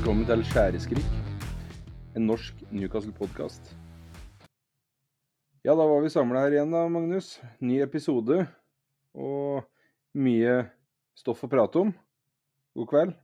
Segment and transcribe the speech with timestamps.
[0.00, 1.08] Velkommen til Skjæreskrik,
[2.16, 3.66] en norsk Newcastle-podkast.
[5.60, 7.28] Ja, da var vi samla her igjen da, Magnus.
[7.60, 8.38] Ny episode
[9.12, 9.60] og
[10.16, 10.56] mye
[11.20, 11.92] stoff å prate om.
[12.80, 13.14] God kveld.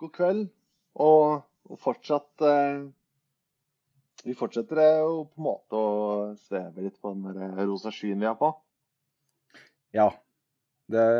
[0.00, 0.42] God kveld.
[0.96, 2.88] Og, og fortsatt eh,
[4.24, 5.94] Vi fortsetter eh, jo på en måte å
[6.48, 8.54] sveve litt på den der rosa skyen vi er på.
[9.92, 10.14] Ja.
[10.88, 11.10] Det,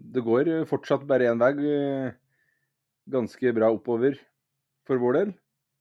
[0.00, 1.52] det går fortsatt bare én vei
[3.10, 4.18] ganske bra oppover
[4.86, 5.32] for vår del.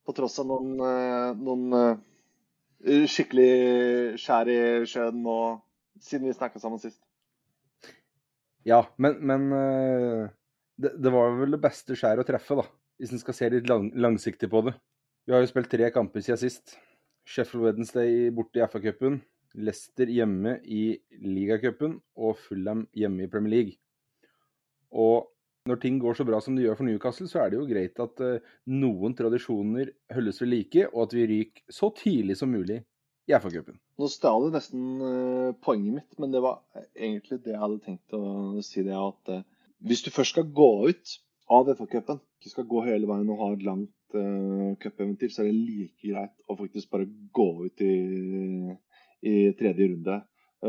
[0.06, 5.38] På tross av noen, eh, noen eh, skikkelig skjær i sjøen nå
[6.02, 7.02] siden vi snakka sammen sist.
[8.66, 10.26] Ja, men, men eh,
[10.82, 12.66] det, det, var vel det beste skjæret å treffe, da.
[13.00, 14.76] Hvis en skal se litt lang, langsiktig på det.
[15.26, 16.78] Vi har jo spilt tre kamper siden sist.
[17.26, 19.20] Sheffield Wednesday borte i FA-cupen.
[19.56, 23.78] Leicester hjemme i ligacupen og Fulham hjemme i Premier League.
[24.92, 25.32] Og
[25.70, 28.02] når ting går så bra som det gjør for Newcastle, så er det jo greit
[28.02, 32.84] at uh, noen tradisjoner holdes ved like, og at vi ryker så tidlig som mulig
[33.26, 33.80] i FA-cupen.
[33.98, 36.62] Nå stjal du nesten uh, poenget mitt, men det var
[36.94, 38.84] egentlig det jeg hadde tenkt å si.
[38.86, 39.40] det at
[39.82, 41.16] Hvis du først skal gå ut
[41.56, 45.50] av FA-cupen, ikke skal gå hele veien og ha et langt uh, cupeventyr, så er
[45.50, 47.96] det like greit å faktisk bare gå ut i,
[49.26, 50.22] i tredje runde,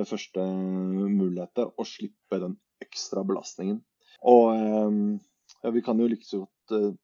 [0.08, 3.78] første muligheter, og slippe den ekstra belastningen
[4.24, 5.18] og ehm,
[5.62, 6.94] ja, vi kan jo like så godt eh,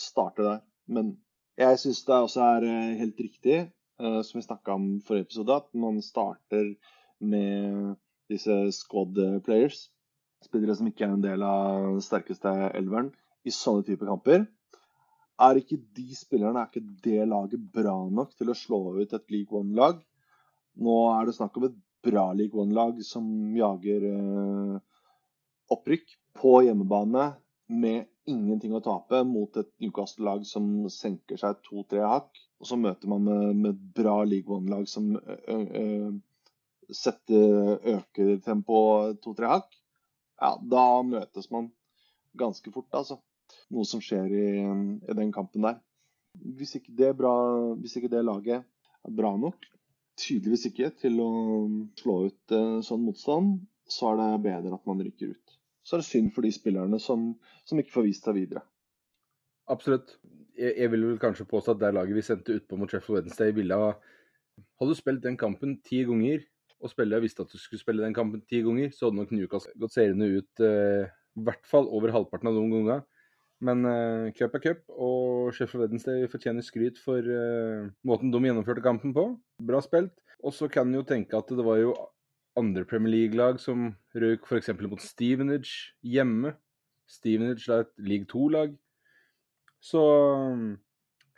[0.00, 0.62] starte der.
[0.86, 1.16] Men
[1.58, 3.58] jeg syns det også er eh, helt riktig,
[4.00, 6.74] eh, som vi snakka om i forrige episode, at man starter
[7.20, 7.94] med
[8.30, 9.90] disse squad players.
[10.44, 13.12] Spillere som ikke er en del av den sterkeste elveren
[13.46, 14.44] i sånne typer kamper.
[15.46, 19.32] Er ikke de spillerne, er ikke det laget bra nok til å slå ut et
[19.32, 20.00] League One-lag?
[20.80, 24.04] Nå er det snakk om et bra League One-lag som jager
[25.72, 27.30] opprykk på hjemmebane
[27.66, 32.30] med ingenting å tape mot et Newcastle-lag som senker seg to-tre hakk.
[32.60, 35.84] Og så møter man med, med bra League One-lag som ø, ø,
[36.90, 39.78] setter, øker tempoet to-tre hakk.
[40.40, 41.70] Ja, da møtes man
[42.36, 43.20] ganske fort, altså.
[43.72, 44.46] Noe som skjer i,
[45.06, 45.78] i den kampen der.
[46.36, 47.32] Hvis ikke, det bra,
[47.80, 48.66] hvis ikke det laget
[49.06, 49.64] er bra nok,
[50.20, 51.30] tydeligvis ikke, til å
[51.96, 55.55] slå ut uh, sånn motstand, så er det bedre at man rykker ut
[55.86, 57.28] så er det synd for de spillerne som,
[57.68, 58.64] som ikke får vist seg videre.
[59.70, 60.16] Absolutt.
[60.58, 63.54] Jeg, jeg vil vel kanskje påstå at det laget vi sendte utpå mot Sheffield Wednesday,
[63.54, 63.94] ville ha
[64.80, 66.40] Hadde du spilt den kampen ti ganger,
[66.80, 69.74] og spillerne visste at du skulle spille den kampen ti ganger, så hadde nok Newcastle
[69.82, 73.02] gått seriene ut eh, i hvert fall over halvparten av noen ganger.
[73.68, 78.84] Men eh, cup er cup, og Sheffield Wednesday fortjener skryt for eh, måten de gjennomførte
[78.84, 79.28] kampen på.
[79.68, 80.16] Bra spilt.
[80.44, 81.94] Og så kan en jo tenke at det var jo
[82.56, 84.72] andre Premier League-lag som røk f.eks.
[84.80, 86.54] mot Stevenage hjemme.
[87.06, 88.74] Stevenage er et league 2-lag.
[89.82, 90.76] Så um,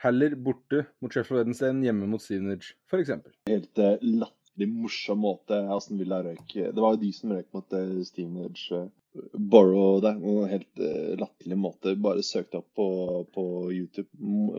[0.05, 3.11] heller borte mot Sheffield Wednesday enn hjemme mot Stevenage, f.eks.
[3.51, 6.55] Helt uh, latterlig morsom måte Aston Villa røyk.
[6.55, 8.79] Det var jo de som røyk mot uh, Stevenage.
[8.79, 9.65] Uh, det,
[10.05, 10.15] der.
[10.15, 11.97] en helt uh, latterlig måte.
[12.01, 12.89] Bare søkte opp på,
[13.35, 14.09] på YouTube.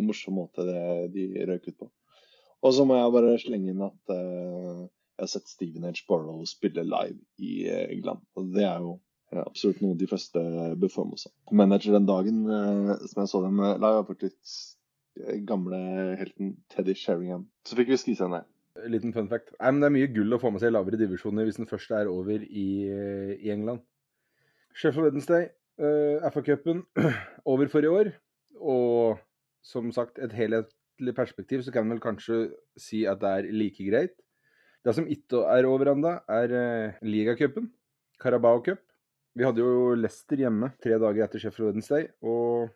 [0.04, 0.84] Morsom måte det,
[1.16, 1.92] de røyk ut på.
[2.60, 4.88] Og så må jeg bare slenge inn at uh,
[5.20, 6.06] jeg har sett Steven H.
[6.08, 8.24] Borrow spille live i eh, England.
[8.40, 8.94] og Det er jo
[9.34, 10.44] eh, absolutt noe de fleste
[10.80, 11.34] bør få med seg.
[11.52, 14.56] Manager den dagen eh, som jeg så dem live, var faktisk
[15.50, 15.78] gamle
[16.16, 17.50] helten Teddy Sheringham.
[17.68, 18.46] Så fikk vi skvisa henne.
[18.88, 19.52] Liten fun fact.
[19.58, 21.68] Nei, men Det er mye gull å få med seg i lavere divisjoner hvis den
[21.68, 22.70] første er over i,
[23.36, 23.84] i England.
[24.72, 25.50] Sheffield Wednesday,
[25.82, 26.86] uh, FA-cupen,
[27.52, 28.14] over for i år.
[28.56, 29.20] Og
[29.66, 32.40] som sagt, et helhetlig perspektiv så kan man vel kanskje
[32.80, 34.16] si at det er like greit.
[34.86, 37.68] Det som ikke er over ennå, er uh, ligacupen.
[38.20, 38.82] Carabao Cup.
[39.36, 42.08] Vi hadde jo Leicester hjemme tre dager etter Sheffield Wednesday.
[42.24, 42.70] Og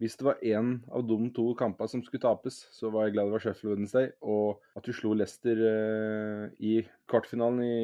[0.00, 3.28] hvis det var én av de to kampene som skulle tapes, så var jeg glad
[3.28, 4.10] det var Sheffield Wednesday.
[4.24, 6.80] Og at vi slo Leicester uh, i
[7.10, 7.76] kvartfinalen i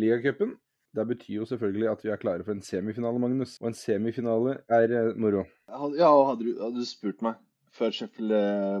[0.00, 0.54] ligacupen,
[0.94, 3.56] det betyr jo selvfølgelig at vi er klare for en semifinale, Magnus.
[3.62, 5.48] Og en semifinale er uh, moro.
[5.68, 7.40] Ja, og hadde du, hadde du spurt meg
[7.74, 8.34] før Sheffield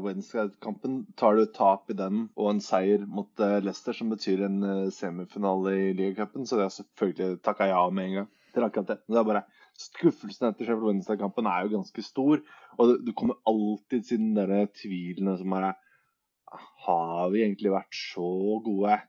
[0.04, 1.00] Wednesday-kampen.
[1.18, 4.60] Tar du et tap i den og en seier mot eh, Leicester, som betyr en
[4.68, 8.92] eh, semifinale i ligacupen, så det er selvfølgelig takka ja med en gang til akkurat
[8.92, 9.00] det.
[9.10, 12.44] Det er bare Skuffelsen etter Sheffield Wednesday-kampen er jo ganske stor.
[12.78, 15.72] Og du kommer alltid til den der tvilene som er
[16.84, 18.28] Har vi egentlig vært så
[18.62, 19.00] gode?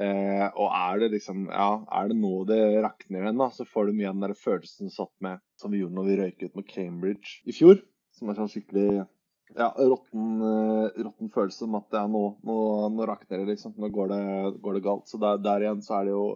[0.00, 3.88] Eh, og er det liksom Ja, er det nå det rakner igjen, da, så får
[3.88, 6.58] du mye av den der følelsen satt med som vi gjorde når vi røyket ut
[6.58, 7.80] med Cambridge i fjor.
[8.16, 9.04] Som er sånn skikkelig
[9.54, 12.58] ja, råtten, eh, råtten følelse om at ja, nå, nå,
[12.92, 13.76] nå rakner det, liksom.
[13.78, 14.22] Nå går det,
[14.64, 15.06] går det galt.
[15.08, 16.26] Så der, der, igjen så er det jo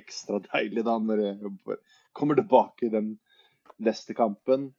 [0.00, 1.80] ekstra deilig da når jeg
[2.16, 3.10] kommer tilbake i den
[3.82, 4.70] neste kampen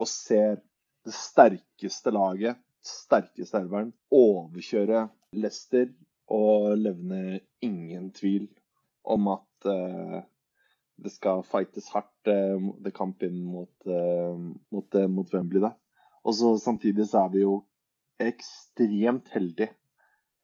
[0.00, 0.58] og ser
[1.06, 5.06] det sterkeste laget, sterkeste elveren, overkjøre
[5.36, 5.90] Leicester
[6.32, 8.48] og levne ingen tvil
[9.08, 10.20] om at uh,
[11.00, 14.36] det skal fightes hardt uh, det kamp inn mot, uh,
[14.72, 15.76] mot, mot Wembley der.
[16.24, 17.54] Og så Samtidig så er vi jo
[18.20, 19.70] ekstremt heldige.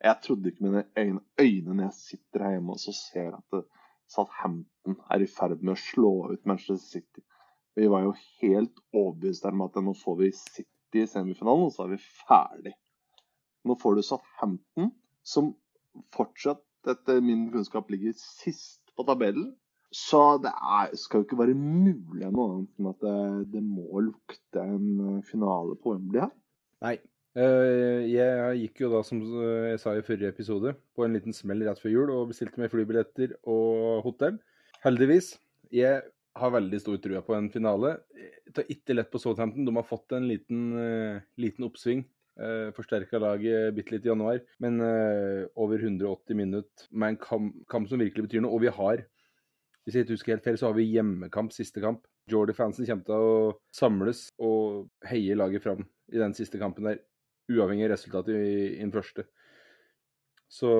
[0.04, 3.64] Jeg trodde ikke mine øyne, øyne når jeg sitter her hjemme og så ser at
[4.08, 7.24] Southampton er i ferd med å slå ut Manchester City.
[7.76, 11.84] Vi var jo helt overbevist om at nå får vi City i semifinalen, og så
[11.84, 11.98] er vi
[12.28, 12.72] ferdig.
[13.66, 14.92] Nå får du Southampton,
[15.26, 15.50] som
[16.14, 19.50] fortsatt, etter min kunnskap, ligger sist på tabellen.
[19.94, 23.18] Så det er, skal jo ikke være mulig noe annet enn at det,
[23.54, 26.32] det må lukte en eh, finale på Wembley her.
[26.84, 26.96] Nei.
[27.36, 31.62] Eh, jeg gikk jo da, som jeg sa i forrige episode, på en liten smell
[31.68, 34.40] rett før jul og bestilte meg flybilletter og hotell.
[34.84, 35.34] Heldigvis.
[35.74, 36.02] Jeg
[36.36, 37.96] har veldig stor trua på en finale.
[38.16, 39.66] Jeg tar ikke lett på Southampton.
[39.66, 40.68] De har fått en liten,
[41.40, 42.04] liten oppsving.
[42.36, 44.76] Uh, Forsterka laget bitte litt i januar, men
[45.56, 48.52] over 180 minutter med en kamp, kamp, som virkelig betyr noe.
[48.52, 49.06] Og vi har,
[49.86, 52.02] hvis jeg ikke husker helt feil, så har vi hjemmekamp siste kamp.
[52.26, 53.34] Jordy-fansen kommer til å
[53.74, 56.98] samles og heie laget fram i den siste kampen der,
[57.52, 59.28] uavhengig av resultatet i, den første.
[60.50, 60.72] Så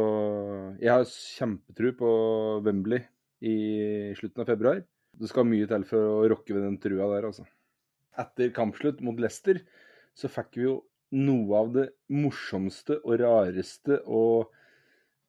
[0.82, 2.11] jeg har kjempetro på
[2.67, 3.05] Wembley
[3.47, 3.55] i
[4.19, 4.82] slutten av februar.
[5.17, 7.47] Det skal mye til for å rokke ved den trua der, altså.
[8.19, 9.62] Etter kampslutt mot Leicester
[10.17, 10.76] så fikk vi jo
[11.14, 14.50] noe av det morsomste og rareste og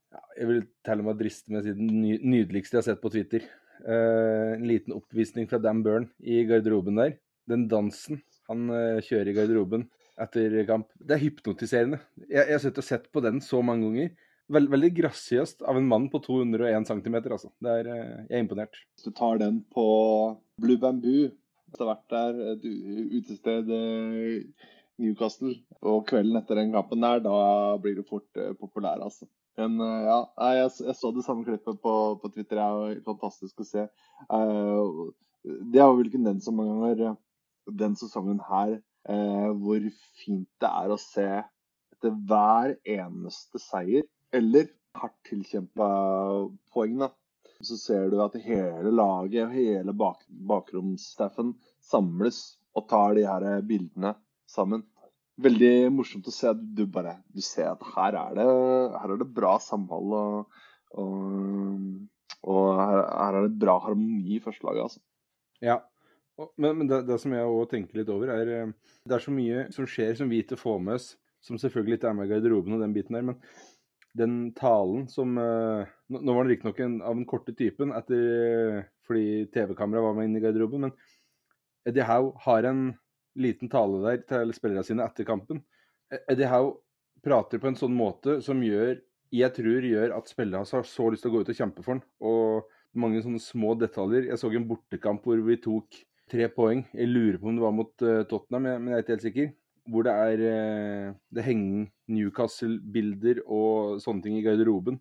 [0.10, 3.04] ja, jeg vil til og med driste meg å si det nydeligste jeg har sett
[3.04, 3.44] på Twitter.
[3.86, 7.18] Eh, en liten oppvisning fra Dan Burn i garderoben der.
[7.48, 9.88] Den dansen han eh, kjører i garderoben
[10.22, 10.90] etter kamp.
[10.98, 12.00] Det er hypnotiserende.
[12.26, 14.16] Jeg, jeg har sett på den så mange ganger.
[14.48, 17.52] Veld, veldig grasiøst av en mann på 201 cm, altså.
[17.68, 18.80] Er, eh, jeg er imponert.
[18.96, 19.86] Hvis du tar den på
[20.64, 21.30] Blue Bamboo,
[21.68, 22.68] etter har vært der, et
[23.20, 23.74] utested
[25.04, 25.52] Newcastle,
[25.84, 27.36] og kvelden etter den kampen der, da
[27.84, 29.28] blir du fort populær, altså.
[29.58, 30.18] Men uh, ja,
[30.58, 32.60] jeg, jeg, så det samme klippet på, på Twitter.
[32.60, 33.88] Det er fantastisk å se.
[34.30, 35.10] Uh,
[35.74, 37.18] det har vel ikke nevnt så mange ganger
[37.78, 38.78] den sesongen her
[39.08, 39.84] hvor
[40.20, 41.28] fint det er å se
[41.96, 44.04] etter hver eneste seier
[44.36, 44.68] eller
[44.98, 45.88] hardt tilkjempa
[46.74, 47.10] poeng, da.
[47.64, 52.42] Så ser du at hele laget og hele bak bakromsstaffen samles
[52.78, 54.14] og tar de her bildene
[54.50, 54.84] sammen.
[55.38, 58.48] Veldig morsomt å se at du bare du ser at her er det,
[58.98, 60.16] her er det bra samhold.
[60.18, 60.64] og,
[60.98, 61.84] og,
[62.48, 65.04] og her, her, er det bra harmoni i førstelaget, altså.
[65.62, 65.78] Ja,
[66.58, 68.76] men, men det, det, som jeg òg tenker litt over, er eh,
[69.06, 71.12] det er så mye som skjer som vi ikke får med oss,
[71.46, 73.26] som selvfølgelig ikke er med i garderoben og den biten der.
[73.26, 73.40] Men
[74.18, 80.06] den talen som uh, Nå var den riktignok av den korte typen etter, fordi TV-kameraet
[80.08, 80.96] var med inn i garderoben, men
[81.88, 82.82] Eddie Howe har en
[83.38, 85.62] liten tale der til spillerne sine etter kampen.
[86.28, 86.78] Eddie Howe
[87.24, 88.98] prater på en sånn måte som gjør
[89.36, 91.98] jeg tror gjør at spillerne har så lyst til å gå ut og kjempe for
[91.98, 92.04] den.
[92.24, 92.68] Og
[92.98, 94.30] mange sånne små detaljer.
[94.30, 95.98] Jeg så en bortekamp hvor vi tok
[96.32, 96.86] tre poeng.
[96.96, 99.56] Jeg lurer på om det var mot uh, Tottenham, men jeg er ikke helt sikker
[99.88, 104.98] hvor det er eh, Det henger Newcastle-bilder og sånne ting i garderoben.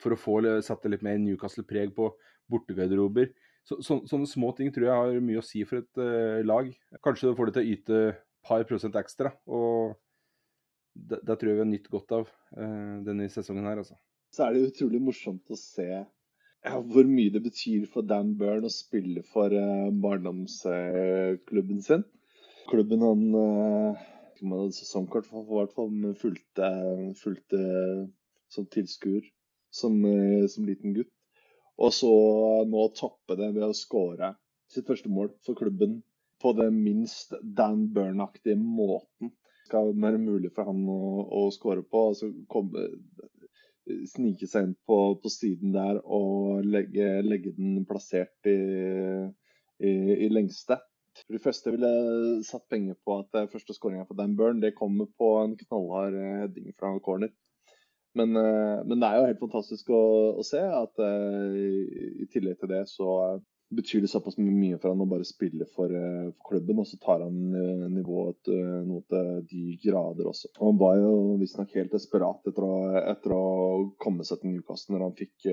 [0.00, 2.06] For å få satt litt mer Newcastle-preg på
[2.48, 3.28] bortegarderober.
[3.62, 6.70] Så, så, sånne små ting tror jeg har mye å si for et uh, lag.
[7.04, 8.00] Kanskje får det til å yte
[8.46, 9.30] par prosent ekstra.
[9.46, 9.94] Og
[10.92, 13.96] det, tror jeg vi har nytt godt av uh, denne sesongen her, altså.
[14.32, 18.66] Så er det utrolig morsomt å se ja, hvor mye det betyr for Dan Burn
[18.66, 22.04] å spille for uh, barndomsklubben sin
[22.70, 24.02] klubben han uh,
[24.42, 26.68] hadde sesongkort for, i hvert fall, men fulgte,
[27.20, 27.62] fulgte
[28.52, 29.26] som tilskuer
[29.74, 31.12] som, uh, som, liten gutt.
[31.82, 32.12] Og så
[32.70, 34.34] nå toppe det ved å skåre
[34.70, 36.00] sitt første mål for klubben
[36.42, 39.32] på den minst Dan Burn-aktige måten.
[39.62, 41.00] Det skal være mulig for han å,
[41.42, 42.08] å skåre på.
[42.12, 42.88] altså komme,
[44.06, 48.58] Snike seg inn på, på siden der og legge, legge den plassert i,
[49.82, 50.78] i, i lengste.
[51.24, 54.76] For det første ville jeg satt penger på at første skåringa for Dan Burn det
[54.78, 57.34] kommer på en knallhard heading fra corner.
[58.18, 60.02] Men, eh, men, det er jo helt fantastisk å,
[60.36, 63.08] å se at uh, i tillegg til det så
[63.72, 66.82] betyr det såpass mye for han å bare spille for, uh, for klubben.
[66.82, 67.38] Og så tar han
[67.94, 68.52] nivået
[68.88, 70.52] noe til de grader også.
[70.58, 72.74] Og han var jo visstnok helt desperat etter å,
[73.14, 73.44] etter å,
[74.02, 75.48] komme seg til Newcastle når han fikk,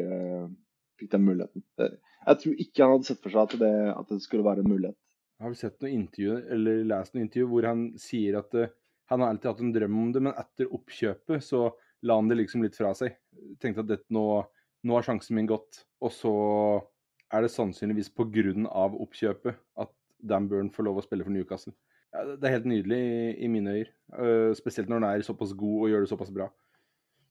[1.00, 1.64] fikk den muligheten.
[1.80, 4.74] Jeg tror ikke han hadde sett for seg at det, at det skulle være en
[4.74, 5.00] mulighet
[5.40, 8.56] har vel sett noe intervju, eller lest noe intervju hvor han sier at
[9.10, 11.62] han har alltid hatt en drøm om det, men etter oppkjøpet så
[12.06, 13.18] la han det liksom litt fra seg.
[13.62, 14.26] Tenkte at nå,
[14.86, 15.84] nå har sjansen min gått.
[16.04, 16.34] Og så
[17.34, 18.66] er det sannsynligvis pga.
[18.70, 21.74] oppkjøpet at Dan Burn får lov å spille for Newcastle.
[22.14, 23.92] ja, det er helt nydelig i, i mine øyer.
[24.14, 26.50] Uh, spesielt når han er såpass god og gjør det såpass bra.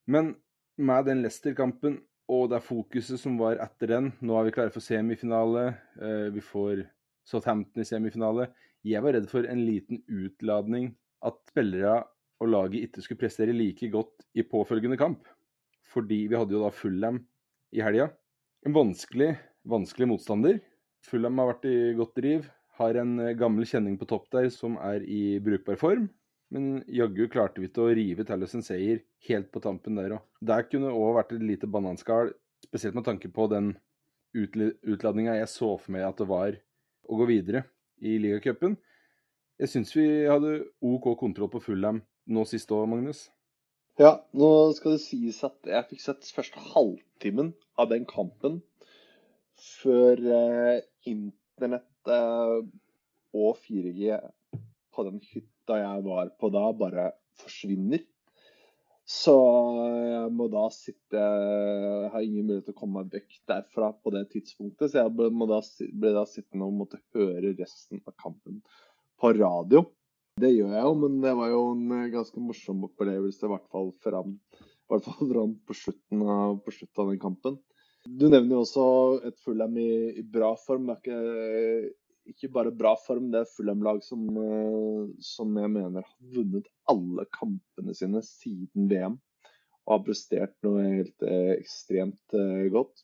[0.06, 0.36] Men
[0.78, 1.98] med den Leicester-kampen
[2.28, 5.72] og det fokuset som var etter den Nå er vi klare for semifinale.
[5.98, 6.84] Uh, vi får
[7.28, 8.48] Southampton i semifinale.
[8.86, 10.92] Jeg var redd for en liten utladning.
[11.24, 12.04] At spillere
[12.38, 15.26] og laget ikke skulle prestere like godt i påfølgende kamp.
[15.88, 17.22] Fordi vi hadde jo da Fullham
[17.74, 18.10] i helga.
[18.66, 19.32] En vanskelig,
[19.68, 20.60] vanskelig motstander.
[21.08, 22.46] Fullham har vært i godt driv.
[22.78, 26.08] Har en eh, gammel kjenning på topp der som er i brukbar form.
[26.54, 30.22] Men jaggu klarte vi til å rive til en seier helt på tampen der òg.
[30.40, 32.32] Der kunne òg vært et lite bananskall,
[32.64, 33.74] spesielt med tanke på den
[34.38, 36.56] utladninga jeg så for meg at det var
[37.08, 37.64] å gå videre
[38.00, 38.76] i ligacupen.
[39.58, 43.26] Jeg syns vi hadde OK kontroll på Fulham nå sist òg, Magnus.
[43.98, 48.60] Ja, nå skal det sies at jeg fikk sett første halvtimen av den kampen
[49.58, 52.60] før eh, internett eh,
[53.34, 54.20] og 4G
[54.94, 57.10] på den hytta jeg var på da, bare
[57.42, 58.04] forsvinner.
[59.08, 59.34] Så
[60.04, 64.12] jeg må da sitte Jeg har ingen mulighet til å komme meg vekk derfra på
[64.12, 64.90] det tidspunktet.
[64.92, 65.60] Så jeg ble, da,
[66.02, 68.60] ble da sittende og måtte høre resten av kampen
[69.18, 69.86] på radio.
[70.38, 73.70] Det gjør jeg jo, men det var jo en eh, ganske morsom opplevelse, i hvert
[73.72, 77.56] fall fram, i hvert fall fram på, slutten av, på, slutten av, den kampen.
[78.06, 78.84] Du nevner jo også
[79.26, 79.88] et Fulham i,
[80.20, 80.86] i bra form.
[80.86, 81.90] Det er ikke,
[82.34, 87.26] ikke, bare bra form, det er Fulham-lag som, eh, som, jeg mener har vunnet alle
[87.34, 89.18] kampene sine siden VM.
[89.88, 93.02] Og har prestert noe helt eh, ekstremt eh, godt.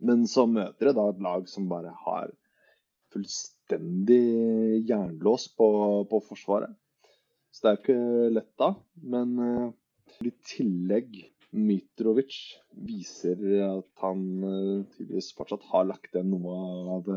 [0.00, 2.32] Men så møter jeg da et lag som bare har
[3.12, 5.68] fullstendig jernlås på,
[6.10, 6.72] på, Forsvaret.
[7.50, 8.70] Så det er jo ikke lett da.
[9.14, 9.68] Men uh,
[10.22, 12.36] i tillegg Mitrovic
[12.86, 16.58] viser at han uh, tydeligvis fortsatt har lagt igjen noe
[16.96, 17.14] av,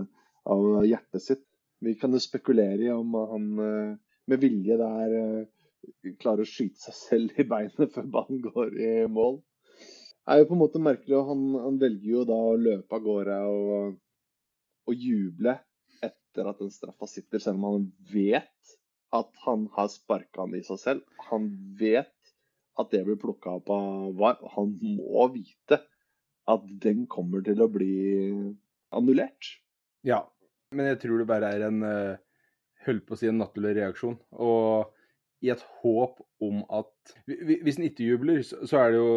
[0.50, 1.45] av, hjertet sitt.
[1.83, 3.97] Vi kan jo spekulere i om han uh,
[4.31, 5.17] med vilje der
[6.21, 9.41] klarer å skyte seg selv i beinet før ballen går i mål.
[10.23, 13.03] Det er jo på en måte merkelig, han, han velger jo da å løpe av
[13.03, 13.97] gårde og,
[14.88, 15.57] og juble
[16.33, 18.75] etter at den straffa sitter, selv om han vet
[19.13, 21.01] at han har sparka han i seg selv.
[21.29, 22.09] Han vet
[22.81, 25.83] at det blir plukka opp av VAR, han må vite
[26.49, 27.93] at den kommer til å bli
[28.93, 29.59] annullert.
[30.03, 30.25] Ja,
[30.73, 32.17] men jeg tror det bare er en uh,
[32.87, 34.17] holdt på å si en naturlig reaksjon.
[34.33, 34.89] Og
[35.45, 39.13] i et håp om at Hvis han ikke jubler, så er det jo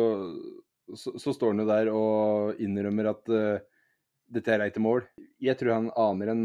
[0.99, 3.65] så, så står han jo der og innrømmer at uh,
[4.31, 5.07] dette er ikke mål.
[5.43, 6.45] Jeg tror han aner en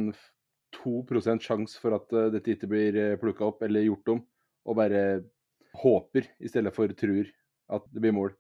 [0.76, 4.22] 2 sjanse for at uh, dette ikke blir eh, plukka opp eller gjort om,
[4.66, 5.04] og bare
[5.82, 7.30] håper i stedet for tror
[7.72, 8.34] at det blir mål.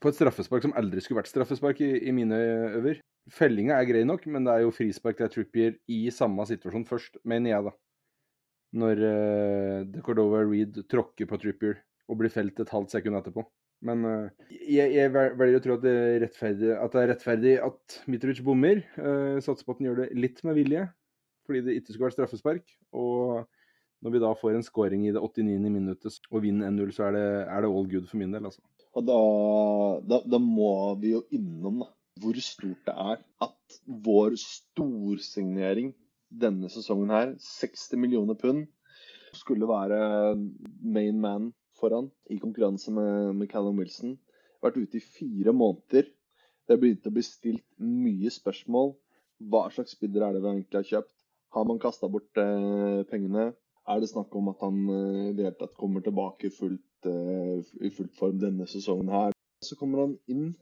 [0.00, 2.36] På et straffespark som aldri skulle vært straffespark i, i mine
[2.78, 3.00] øver.
[3.30, 7.20] Fellinga er grei nok, men det er jo frispark til Trippier i samme situasjon først,
[7.28, 7.74] mener jeg, da.
[8.80, 11.80] Når uh, De Cordova Reed tråkker på Trippier
[12.10, 13.44] og blir felt et halvt sekund etterpå.
[13.86, 14.02] Men
[14.50, 15.92] jeg, jeg, velger å tro at det,
[16.26, 16.34] at
[16.92, 18.82] det, er rettferdig at Mitrovic bommer.
[18.98, 20.88] Uh, satser på at han gjør det litt med vilje
[21.50, 22.74] fordi det ikke skulle vært straffespark.
[22.94, 23.46] Og
[24.00, 25.70] når vi da får en scoring i det 89.
[25.70, 28.62] minuttet og vinner 1-0, så er det, er det, all good for min del, altså.
[28.96, 29.18] Og da,
[30.10, 31.90] da, da må vi jo innom da,
[32.20, 33.76] hvor stort det er at
[34.06, 35.92] vår storsignering
[36.30, 38.66] denne sesongen her, 60 millioner pund,
[39.36, 40.34] skulle være
[40.82, 44.16] main man foran i konkurranse med, med Callum Wilson.
[44.62, 46.10] Vært ute i fire måneder.
[46.66, 48.92] Det har begynt å bli stilt mye spørsmål.
[49.50, 51.14] Hva slags spiller er det vi egentlig har kjøpt?
[51.50, 53.50] Har man kasta bort eh, pengene?
[53.90, 57.58] Er det snakk om at han eh, i det hele tatt kommer tilbake fullt, eh,
[57.82, 59.34] i fullt form denne sesongen her?
[59.66, 60.52] Så kommer han inn,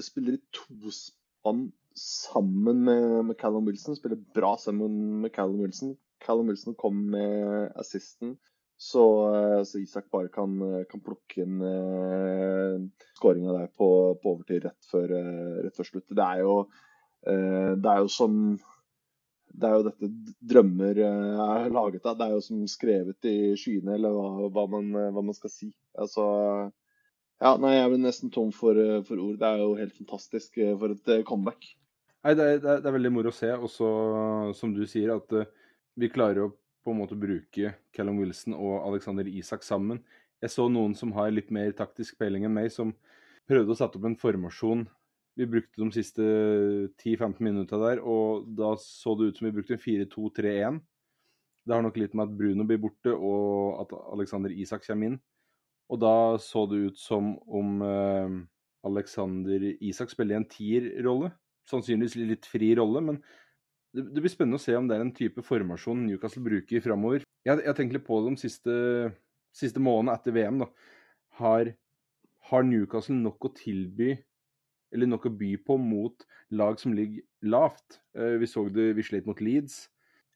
[0.00, 1.66] spiller i tospann
[1.98, 3.98] sammen med, med Callum Wilson.
[3.98, 5.98] Spiller bra sammen med Callum Wilson.
[6.24, 8.38] Callum Wilson kom med assisten,
[8.80, 10.56] så, eh, så Isak bare kan,
[10.88, 12.80] kan plukke inn eh,
[13.20, 13.90] skåringa der på,
[14.22, 16.08] på, overtid rett før, eh, rett før slutt.
[16.08, 16.58] Det er jo,
[17.28, 18.40] eh, det er jo sånn
[19.54, 20.10] det er jo dette
[20.52, 22.18] drømmer eh, er laget av.
[22.18, 25.52] Det er jo som skrevet i skyene, eller hva, hva, man, eh, hva man, skal
[25.52, 25.70] si.
[25.98, 26.26] Altså
[27.38, 29.38] Ja, nei, jeg blir nesten tom for, eh, for, ord.
[29.40, 31.70] Det er jo helt fantastisk for et comeback.
[32.26, 33.50] Nei, det er, det er veldig moro å se.
[33.54, 33.90] også
[34.58, 35.52] som du sier, at
[35.98, 36.54] vi klarer å
[36.88, 40.00] på en måte bruke Callum Wilson og Alexander Isak sammen.
[40.40, 42.94] Jeg så noen som har litt mer taktisk peiling enn meg, som
[43.48, 44.86] prøvde å sette opp en formasjon
[45.38, 46.24] vi brukte de siste
[46.98, 50.80] 10-15 minutta der, og da så det ut som vi brukte 4-2-3-1.
[51.68, 55.18] Det har nok litt med at Bruno blir borte og at Alexander Isak kommer inn.
[55.88, 58.38] Og da så det ut som om eh,
[58.88, 61.30] Alexander Isak spiller en tierrolle.
[61.68, 63.20] Sannsynligvis litt fri rolle, men
[63.94, 67.24] det, det, blir spennende å se om det er en type formasjon Newcastle bruker framover.
[67.46, 68.78] Jeg, jeg tenkt litt på det de siste,
[69.56, 70.62] siste månedene etter VM.
[70.64, 70.68] da.
[71.40, 71.72] Har,
[72.50, 74.14] har, Newcastle nok å tilby,
[74.94, 78.00] eller nok å by på, mot lag som ligger lavt?
[78.16, 79.86] Eh, vi så det, vi slet mot Leeds.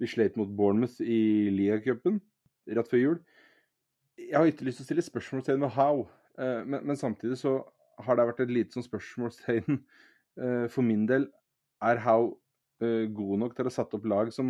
[0.03, 2.21] Vi slet mot Bournemouth i ligacupen
[2.73, 3.21] rett før jul.
[4.19, 6.05] Jeg har ikke lyst til å stille spørsmålstegn ved how,
[6.39, 7.59] eh, men, men, samtidig så
[8.03, 11.29] har det vært et lite sånn spørsmålstegn eh, for min del.
[11.83, 12.35] Er how
[12.83, 14.49] god nok til å sette opp lag som,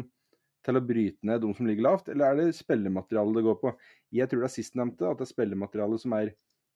[0.65, 3.73] til å bryte ned de som ligger lavt, eller er det spillematerialet det går på?
[4.17, 6.31] Jeg tror det er sistnevnte, at det er spillematerialet som er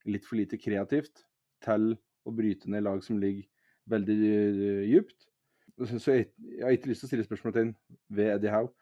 [0.05, 1.25] litt for lite kreativt
[1.65, 1.95] til
[2.27, 3.47] å bryte ned lag som ligger
[3.91, 4.91] veldig dypt.
[4.91, 5.27] djupt.
[5.77, 7.73] Så jeg, jeg, har ikke lyst til å stille spørsmål til
[8.17, 8.73] ved Eddie Howe.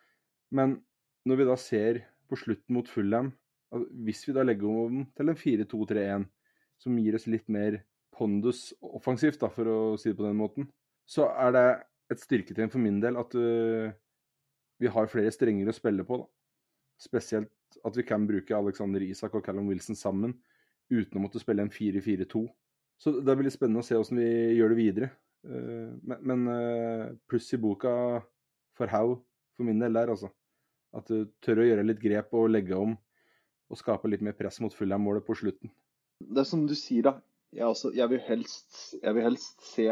[0.55, 0.77] Men
[1.27, 3.33] når vi da ser på slutten mot Fulham,
[4.07, 6.29] hvis vi da legger om til en 4-2-3-1,
[6.79, 7.81] som gir oss litt mer
[8.15, 10.69] pondus offensivt, da, for å si det på den måten,
[11.05, 11.67] så er det
[12.15, 13.91] et styrketegn for min del at uh,
[14.81, 16.21] vi har flere strenger å spille på.
[16.23, 16.29] Da.
[17.03, 20.37] Spesielt at vi kan bruke Alexander Isak og Callum Wilson sammen
[20.93, 22.45] uten å måtte spille en 4-4-2.
[23.01, 25.11] Så det blir litt spennende å se hvordan vi gjør det videre.
[25.45, 27.93] Uh, men, uh, pluss i boka
[28.79, 29.17] for How
[29.55, 30.31] for min del der, altså.
[30.95, 32.95] At du tør å gjøre litt grep og legge om
[33.73, 35.73] og skape litt mer press mot Fulham-målet på slutten.
[36.21, 37.17] Det er som du sier, da.
[37.55, 39.89] Jeg, også, jeg, vil helst, jeg vil helst se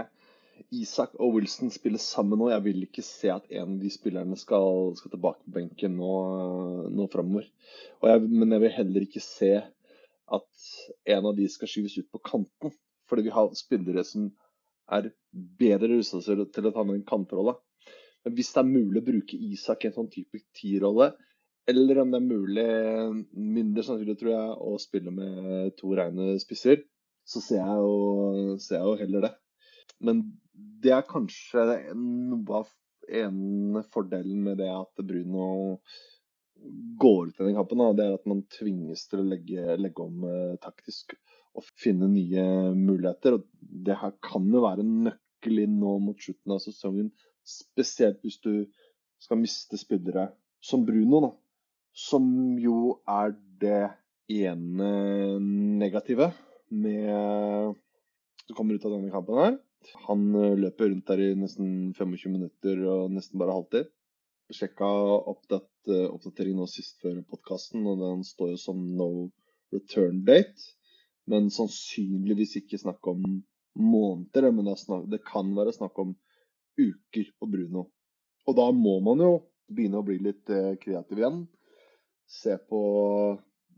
[0.75, 2.51] Isak og Wilson spille sammen nå.
[2.53, 6.13] Jeg vil ikke se at en av de spillerne skal, skal tilbake på benken nå,
[6.93, 7.49] nå framover.
[8.03, 9.53] Men jeg vil heller ikke se
[10.33, 10.67] at
[11.17, 12.75] en av de skal skyves ut på kanten.
[13.13, 14.31] Fordi vi har spillere som
[14.93, 15.11] er
[15.61, 17.59] bedre rusta til å ta med en kantrolle.
[18.25, 21.11] Men hvis det er mulig å bruke Isak i en sånn type tierrolle,
[21.69, 22.69] eller om det er mulig,
[23.37, 26.81] mindre sannsynlig tror jeg, å spille med to reine spisser,
[27.29, 29.33] så ser jeg jo, ser jeg jo heller det.
[30.03, 30.25] Men
[30.83, 32.73] det er kanskje noe av
[33.23, 35.47] en fordelen med det at Bruno
[37.03, 37.83] går ut i den kampen.
[37.83, 37.93] Da.
[37.99, 41.15] Det er at man tvinges til å legge, legge om eh, taktisk
[41.59, 42.45] og finne nye
[42.77, 43.39] muligheter.
[43.39, 43.47] Og
[43.87, 47.11] det her kan jo være nøkkel inn nå mot slutten av sesongen.
[47.43, 48.67] Spesielt hvis du
[49.23, 50.31] skal miste spillere
[50.63, 51.33] som Bruno, da.
[51.93, 52.27] Som
[52.63, 53.83] jo er det
[54.33, 54.93] ene
[55.83, 56.31] negative
[56.73, 57.77] med
[58.47, 59.59] som kommer ut av denne kampen her.
[60.07, 63.91] Han eh, løper rundt der i nesten 25 minutter og nesten bare halvtid.
[64.53, 69.09] Sjekka eh, oppdatering nå sist før podkasten, og den står jo som no
[69.75, 70.75] return date.
[71.31, 73.23] Men sannsynligvis ikke snakk om
[73.79, 76.17] måneder, men det, snakk, det kan være snakk om
[76.81, 77.87] uker på Bruno.
[78.49, 79.33] Og da må man jo
[79.73, 81.45] begynne å bli litt eh, kreativ igjen.
[82.29, 82.81] Se på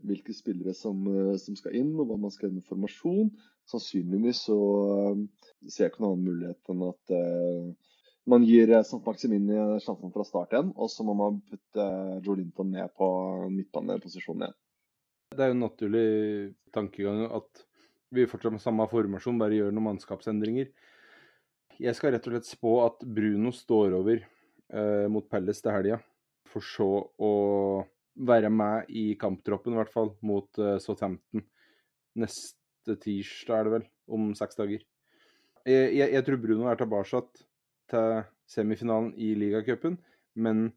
[0.05, 1.05] hvilke spillere som,
[1.41, 3.29] som, skal inn, og hva man skal gjøre med formasjon
[3.71, 4.57] sannsynligvis så
[4.93, 5.21] eh,
[5.67, 7.95] ser jeg ikke noen annen mulighet enn at uh,
[8.29, 9.01] man gir eh, St.
[9.05, 9.49] Maximin
[9.83, 11.87] sjansen fra start igjen, og så må man putte
[12.25, 13.09] Joe Linton ned på
[13.53, 14.61] midtbaneposisjonen igjen.
[15.35, 16.07] Det er jo en naturlig
[16.75, 17.65] tankegang at
[18.15, 20.69] vi fortsatt med samme formasjon, bare gjør noen mannskapsendringer.
[21.81, 25.97] Jeg skal rett og slett spå at Bruno står over eh, mot Pelles til helga,
[26.47, 27.31] for så å
[28.15, 31.43] være med i kamptroppen, i hvert fall, mot eh, Southampton
[32.15, 34.85] neste tirsdag, er det vel, om seks dager.
[35.65, 37.23] Jeg, jeg, jeg tror Bruno er tilbake
[37.91, 39.97] til semifinalen i ligacupen,
[40.39, 40.69] men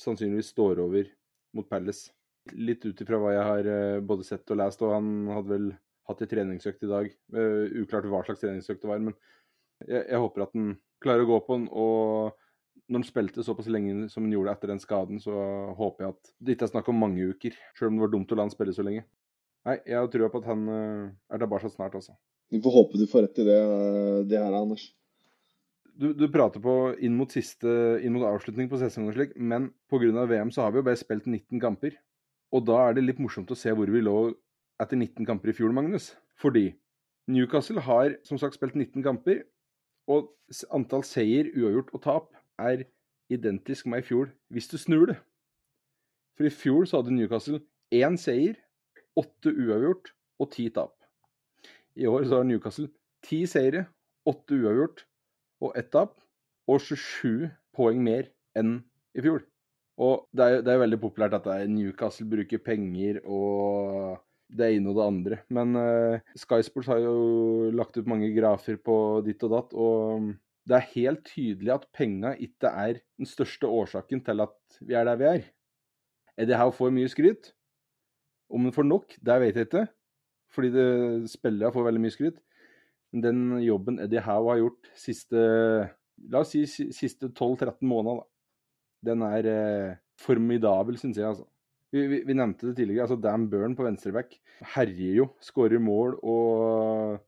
[0.00, 1.06] sannsynligvis står over
[1.54, 2.10] mot Palace.
[2.52, 5.68] Litt ut ifra hva jeg har eh, både sett og lest, og han hadde vel
[6.10, 7.12] hatt en treningsøkt i dag.
[7.32, 9.14] Uh, uklart hva slags treningsøkt det var, men
[9.86, 11.64] jeg, jeg, håper at han klarer å gå på den.
[11.72, 15.32] Og når han spilte såpass lenge som han gjorde etter den skaden, så
[15.78, 17.56] håper jeg at det ikke er snakk om mange uker.
[17.78, 19.06] Selv om det var dumt å la han spille så lenge.
[19.64, 22.18] Nei, jeg har trua på at han uh, er tilbake snart, altså.
[22.52, 24.90] Vi får håpe du får rett i det, eh, det her, Anders.
[25.94, 26.74] Du, du, prater på
[27.06, 27.70] inn mot siste,
[28.02, 30.26] inn mot avslutning på sesongen og slik, men pga.
[30.28, 31.96] VM så har vi jo bare spilt 19 kamper.
[32.52, 34.16] Og da er det litt morsomt å se hvor vi lå
[34.82, 36.12] etter 19 kamper i fjor, Magnus.
[36.40, 36.72] Fordi
[37.30, 39.44] Newcastle har som sagt spilt 19 kamper,
[40.10, 40.34] og
[40.76, 42.84] antall seier, uavgjort og tap er
[43.32, 45.16] identisk med i fjor, hvis du snur det.
[46.36, 47.62] For i fjor så hadde Newcastle
[47.94, 48.58] én seier
[49.18, 50.10] åtte uavgjort
[50.42, 50.94] og ti tap.
[51.94, 52.90] I år så har Newcastle
[53.24, 53.86] ti seire,
[54.26, 55.04] åtte uavgjort
[55.62, 56.18] og ett tap,
[56.66, 58.80] og 27 poeng mer enn
[59.14, 59.44] i fjor.
[60.02, 64.16] Og det er, det er veldig populært at Newcastle bruker penger og
[64.50, 65.40] det ene og det andre.
[65.54, 70.32] Men uh, Sky har jo lagt ut mange grafer på ditt og datt, og
[70.64, 75.06] det er helt tydelig at penga ikke er den største årsaken til at vi er
[75.06, 75.44] der vi er.
[76.40, 77.52] Eddie Howe får mye skryt,
[78.50, 79.86] om den får nok, det vet jeg ikke.
[80.54, 80.86] Fordi det,
[81.30, 82.38] spillere får veldig mye skryt.
[83.12, 85.44] Men den jobben Eddie Howe har gjort siste
[86.30, 86.62] La oss si
[86.94, 88.22] siste 12-13 måneder,
[89.04, 91.28] den er eh, formidabel, syns jeg.
[91.28, 91.46] altså.
[91.94, 93.06] Vi, vi, vi, nevnte det tidligere.
[93.06, 94.36] altså Dan Burn på venstreback
[94.74, 95.28] herjer jo.
[95.44, 97.20] Skårer mål og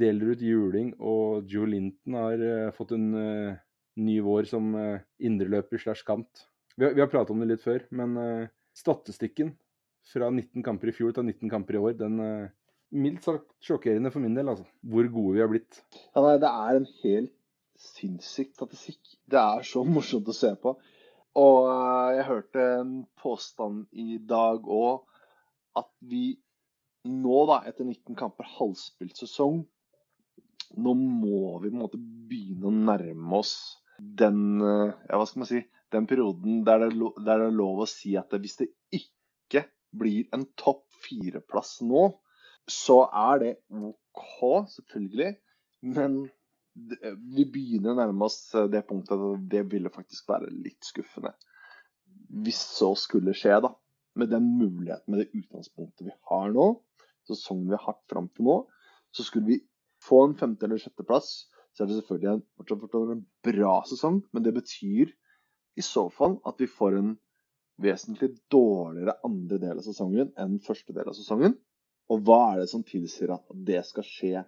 [0.00, 0.92] deler ut juling.
[0.98, 3.58] Og Joe Linton har eh, fått en eh,
[3.98, 6.44] ny vår som uh, indreløper slash kant.
[6.78, 8.12] Vi har, vi har pratet om det litt før, men
[8.78, 9.48] statistikken
[10.06, 12.20] fra 19 kamper i fjor til 19 kamper i år, den
[12.94, 14.68] mildt sagt sjokkerende for min del, altså.
[14.86, 15.80] Hvor gode vi har blitt.
[16.14, 17.34] Ja, nei, det er en helt
[17.78, 19.00] sinnssyk statistikk.
[19.30, 20.74] Det er så morsomt å se på.
[21.36, 25.04] Og eh, jeg hørte en påstand i dag òg
[25.78, 26.38] at vi
[27.08, 29.62] nå, da, etter 19 kamper, halvspilt sesong,
[30.76, 33.54] nå må vi på en måte begynne å nærme oss
[33.98, 35.62] den eh, ja, hva skal man si,
[35.94, 36.90] den perioden der det,
[37.24, 39.64] der det er lov å si at hvis det ikke
[39.98, 42.10] blir en topp fire-plass nå,
[42.68, 45.32] så er det OK, selvfølgelig.
[45.96, 46.18] Men
[47.36, 51.34] vi begynner å nærme oss eh, det punktet at det ville faktisk være litt skuffende.
[52.44, 53.72] Hvis så skulle skje, da.
[54.18, 56.72] Med den muligheten, med det utgangspunktet vi har nå,
[57.28, 58.56] sesongen vi har hatt fram til nå,
[59.14, 59.60] så skulle vi
[60.04, 61.46] få en femte- eller sjetteplass.
[61.72, 65.12] Så er det selvfølgelig en, fortsatt en bra sesong, men det betyr
[65.78, 67.14] i så fall at vi får en
[67.78, 71.54] vesentlig dårligere andre del av sesongen enn første del av sesongen.
[72.10, 74.42] Og hva er det som tilsier at det skal skje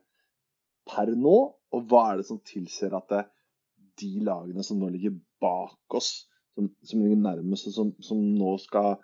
[0.90, 1.36] per nå?
[1.70, 3.24] Og hva er det som tilsier at det,
[4.00, 6.26] de lagene som nå ligger bak oss,
[6.56, 8.96] som, som ligger nærmest, og som, som, nå skal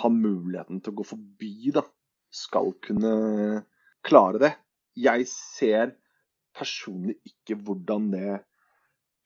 [0.00, 1.84] ha muligheten til å gå forbi, da,
[2.30, 3.14] skal kunne
[4.06, 4.52] klare det?
[4.98, 5.96] Jeg ser
[6.56, 8.40] personlig ikke hvordan det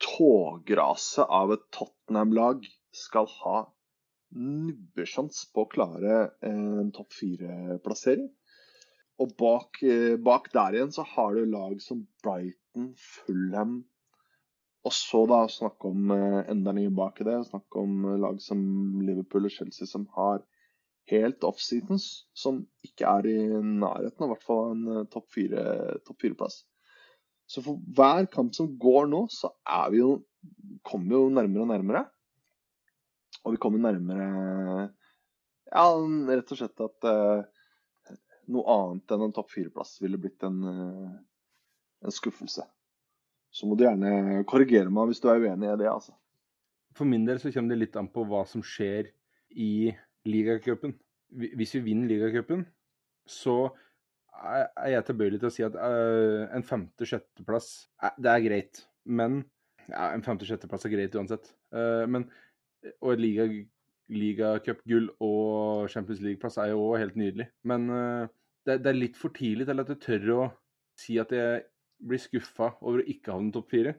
[0.05, 3.59] tågraset av et Tottenham-lag skal ha
[4.35, 8.29] nubbesjans på å klare en topp fire-plassering.
[9.23, 13.85] Og bak, eh, bak, der igjen så har du lag som Brighton, Fulham
[14.85, 17.39] Og så da snakke om eh, enda nye bak i det.
[17.47, 18.59] Snakke om eh, lag som
[19.01, 20.43] Liverpool og Chelsea som har
[21.13, 22.27] helt off-seasons.
[22.35, 26.65] Som ikke er i nærheten av hvert fall en topp fire-plass.
[27.47, 30.19] så for hver kamp som går nå, så er vi jo,
[30.83, 32.05] kommer vi jo nærmere og nærmere.
[33.45, 34.91] Og vi kommer nærmere
[35.75, 35.89] Ja,
[36.29, 37.07] rett og slett at
[38.53, 41.13] noe annet enn en topp fire-plass ville blitt en, uh,
[42.05, 42.67] en, skuffelse.
[43.55, 46.15] Så må du gjerne korrigere meg hvis du er uenig i det, altså.
[46.95, 49.11] For min del så kommer det litt an på hva som skjer
[49.51, 49.95] i
[50.29, 50.95] ligacupen.
[51.35, 52.65] Hvis vi vinner ligacupen,
[53.27, 53.73] så
[54.45, 57.69] er jeg tilbøyelig til å si at uh, en femte-sjetteplass
[58.21, 59.45] Det er greit, men
[59.87, 61.53] ja, En femte-sjetteplass er greit uansett.
[61.75, 62.29] Uh, men
[63.01, 63.23] og et
[64.13, 67.49] ligacupgull og Champions League-plass er jo òg helt nydelig.
[67.67, 68.27] Men uh,
[68.67, 70.43] det, er litt for tidlig til at jeg tør å
[71.01, 71.65] si at jeg
[72.05, 73.95] blir skuffa over å ikke havne topp fire.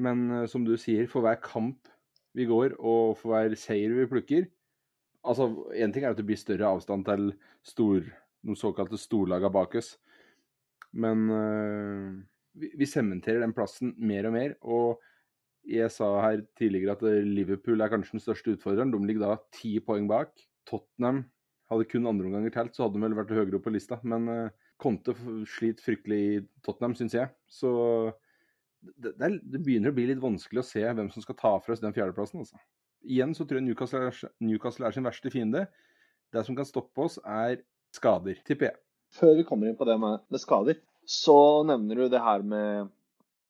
[0.00, 1.90] Men uh, som du sier, for hver kamp
[2.36, 4.48] vi går, og for hver seier vi plukker
[5.20, 7.26] Altså, én ting er at det blir større avstand til
[7.66, 8.06] stor,
[8.48, 9.90] noen såkalte storlaga bak oss,
[10.96, 11.26] men
[12.56, 14.54] vi, vi sementerer den plassen mer og mer.
[14.64, 15.02] og
[15.66, 18.92] jeg sa her tidligere at Liverpool er kanskje den største utfordreren.
[18.94, 20.32] De ligger da ti poeng bak.
[20.68, 21.24] Tottenham
[21.70, 24.00] hadde kun andreomganger telt, så hadde de vel vært høyere opp på lista.
[24.02, 25.14] Men uh, Conte
[25.48, 27.30] sliter fryktelig i Tottenham, syns jeg.
[27.50, 27.70] Så
[28.80, 31.82] det, det, begynner å bli litt vanskelig å se hvem som skal ta fra oss
[31.84, 32.42] den fjerdeplassen.
[32.42, 32.60] Altså.
[33.06, 35.66] Igjen så tror jeg Newcastle er, Newcastle er sin verste fiende.
[36.32, 37.60] Det som kan stoppe oss, er
[37.96, 38.80] skader, tipper jeg.
[39.18, 40.78] Før vi kommer inn på det med, med skader,
[41.10, 42.90] så nevner du det her med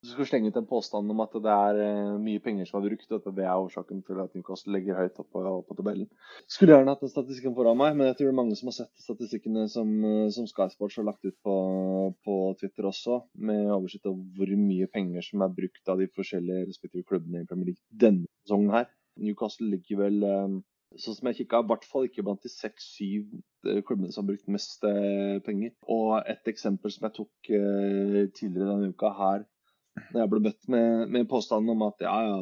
[0.01, 2.87] du skal slenge ut en påstand om at det er eh, mye penger som er
[2.89, 6.09] brukt, og at det er årsaken til at Newcastle ligger høyt oppe på, på tabellen.
[6.49, 8.79] Skulle gjerne hatt den statistikken foran meg, men jeg tror det er mange som har
[8.79, 11.59] sett statistikkene som, eh, som Sky Sports har lagt ut på,
[12.25, 16.71] på, Twitter også, med oversikt over hvor mye penger som er brukt av de forskjellige
[16.73, 18.89] respektive klubbene i Premier League denne sesongen her.
[19.21, 20.59] Newcastle ligger vel eh,
[20.97, 23.29] sånn som jeg kikka, i hvert fall ikke blant de seks-syv
[23.85, 24.81] klubbene som har brukt mest
[25.45, 25.77] penger.
[25.93, 29.45] Og et eksempel som jeg tok tidligere denne uka her,
[30.11, 32.39] når jeg ble møtt med, med påstanden om at ja, ja,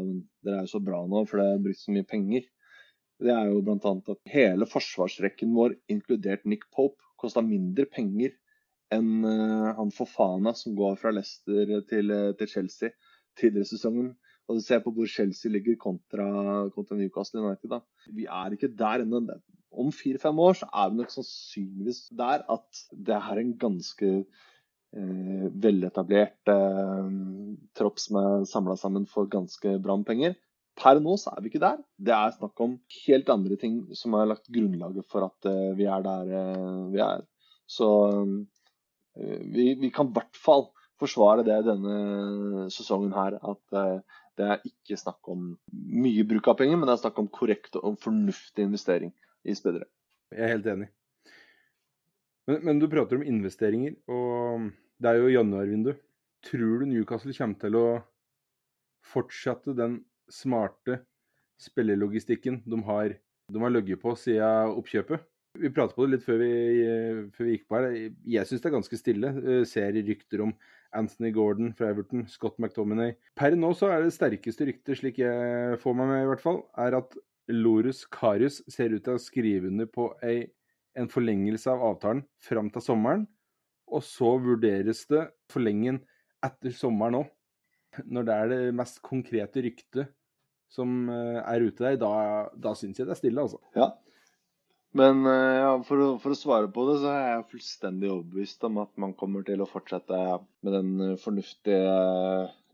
[0.46, 2.46] dere er jo så bra nå, for det er brukt så mye penger.
[3.18, 3.94] Det er jo bl.a.
[4.14, 8.36] at hele forsvarsrekken vår, inkludert Nick Pope, kosta mindre penger
[8.94, 12.94] enn uh, han Fofana som går fra Leicester til, uh, til Chelsea
[13.38, 14.12] tidligere i sesongen.
[14.48, 16.28] Og du ser på hvor Chelsea ligger kontra,
[16.72, 17.68] kontra Newcastle United.
[17.74, 17.82] da.
[18.16, 19.20] Vi er ikke der ennå.
[19.68, 24.12] Om fire-fem år så er vi nok sannsynligvis der at det er en ganske
[24.96, 27.08] eh, veletablert eh,
[27.78, 30.38] tropp som er samla sammen for ganske bra med penger.
[30.78, 31.80] Per nå så er vi ikke der.
[31.98, 35.88] Det er snakk om helt andre ting som har lagt grunnlaget for at eh, vi
[35.90, 37.24] er der eh, vi er.
[37.68, 37.88] Så
[39.18, 43.40] eh, vi, vi, kan i hvert fall forsvare det denne sesongen her.
[43.42, 43.98] At eh,
[44.38, 47.74] Det er ikke snakk om mye bruk av penger, men det er snakk om korrekt
[47.80, 49.10] og fornuftig investering
[49.42, 49.88] i spillere.
[50.30, 50.88] Jeg er helt enig.
[52.48, 55.92] Men, men, du prater om investeringer, og det er jo januarvindu.
[56.48, 57.86] Tror du Newcastle kommer til å
[59.04, 60.00] fortsette den
[60.32, 61.02] smarte
[61.60, 63.16] spillerlogistikken de har,
[63.52, 65.26] de har ligget på siden oppkjøpet?
[65.58, 66.50] Vi pratet på det litt før vi,
[67.34, 67.94] før vi gikk på her.
[68.30, 69.30] Jeg syns det er ganske stille.
[69.42, 70.52] Jeg ser rykter om
[70.96, 73.16] Anthony Gordon fra Everton, Scott McTominay.
[73.36, 76.62] Per nå så er det sterkeste ryktet, slik jeg får meg med i hvert fall,
[76.80, 77.16] er at
[77.48, 80.46] Lorus Karius ser ut til å skrive under på ei,
[80.98, 83.26] en forlengelse av avtalen fram til sommeren.
[83.88, 86.02] Og så vurderes det forlengen
[86.44, 87.30] etter sommeren òg.
[88.04, 90.12] Når det er det mest konkrete ryktet
[90.68, 92.10] som eh, er ute der, da,
[92.52, 93.62] da syns jeg det er stille, altså.
[93.78, 93.94] Ja,
[94.96, 98.64] men eh, ja, for, å, for, å, svare på det, så er jeg fullstendig overbevist
[98.68, 100.20] om at man kommer til å fortsette
[100.64, 101.88] med den eh, fornuftige,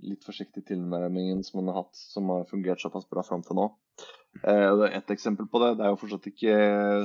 [0.06, 3.68] litt forsiktige tilnærmingen som man har hatt, som har fungert såpass bra fram til nå.
[4.42, 6.54] Eh, et eksempel på det, det er jo fortsatt ikke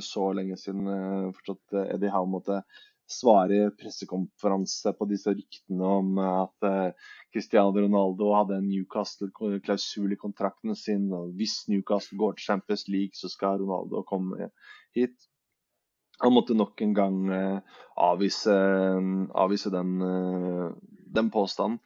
[0.04, 2.64] så lenge siden eh, fortsatt Eddie Howe måtte
[3.10, 10.20] svare i pressekonferanse på disse ryktene om at eh, Cristiano Ronaldo hadde en Newcastle-klausul i
[10.20, 11.08] kontrakten sin.
[11.14, 14.50] og Hvis Newcastle går til Champions League, så skal Ronaldo komme
[14.98, 15.30] hit.
[16.20, 17.20] Han måtte nok en gang
[17.96, 18.52] avvise,
[19.40, 19.94] avvise den,
[21.16, 21.78] den påstanden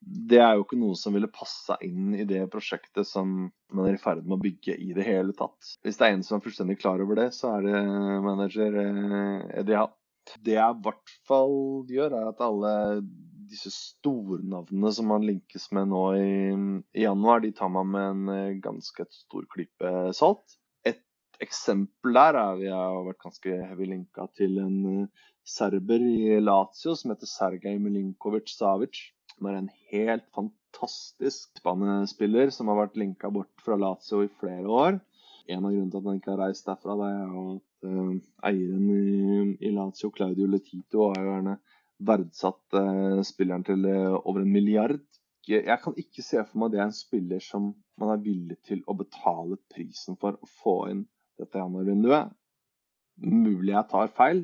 [0.00, 3.36] det er jo ikke noe som ville passa inn i det prosjektet som
[3.72, 5.76] man er i ferd med å bygge i det hele tatt.
[5.84, 7.84] Hvis det er en som er fullstendig klar over det, så er det
[8.24, 9.94] manager eh, Eddie Howe.
[10.42, 11.56] Det jeg i hvert fall
[11.86, 12.72] gjør, er at alle
[13.46, 16.30] disse stornavnene som man linkes med nå i,
[16.98, 20.58] i, januar, de tar man med en eh, ganske stor klype salt.
[20.86, 21.02] Et
[21.44, 26.96] eksempel der er vi har vært ganske heavy linka til en eh, serber i Lazio
[26.98, 29.04] som heter Sergej Milinkovic Savic
[29.36, 34.66] som er en helt fantastisk spanespiller som har vært linka bort fra Lazio i flere
[34.66, 34.98] år.
[35.46, 38.14] En av grunnene til at han ikke har reist derfra, det er jo at uh,
[38.48, 39.02] eieren i,
[39.60, 41.58] i, Lazio, Claudio Letito, har jo gjerne
[42.08, 45.04] verdsatt uh, spilleren til uh, over en milliard.
[45.46, 47.68] Jeg kan ikke se for meg at det er en spiller som
[48.00, 51.04] man er villig til å betale prisen for å få inn
[51.38, 52.32] dette januarvinduet.
[53.22, 54.42] Mulig jeg tar feil,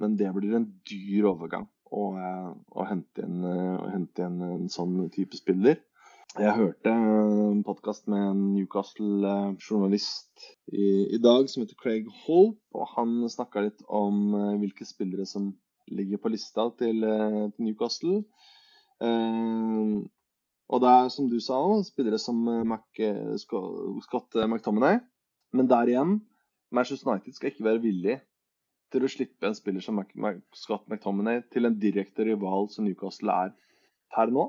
[0.00, 2.04] men det blir en dyr overgang å,
[2.70, 3.44] å hente inn,
[3.92, 5.80] hente inn en sånn type spiller.
[6.38, 12.60] Jeg hørte en podkast med en Newcastle-journalist i, i, dag som heter Craig Hope.
[12.70, 15.48] og Han snakka litt om eh, hvilke spillere som
[15.90, 18.20] ligger på lista til, eh, til Newcastle.
[19.02, 19.98] Eh,
[20.70, 22.86] og det er, som du sa òg, spillere som Mac,
[23.42, 25.00] Scott McTominay.
[25.50, 26.20] Men der igjen,
[26.70, 28.20] Manchester United skal ikke være villig
[28.90, 30.00] til å slippe en spiller som
[30.56, 33.52] Scott McTominay til en direkte rival som Newcastle er
[34.14, 34.48] per nå,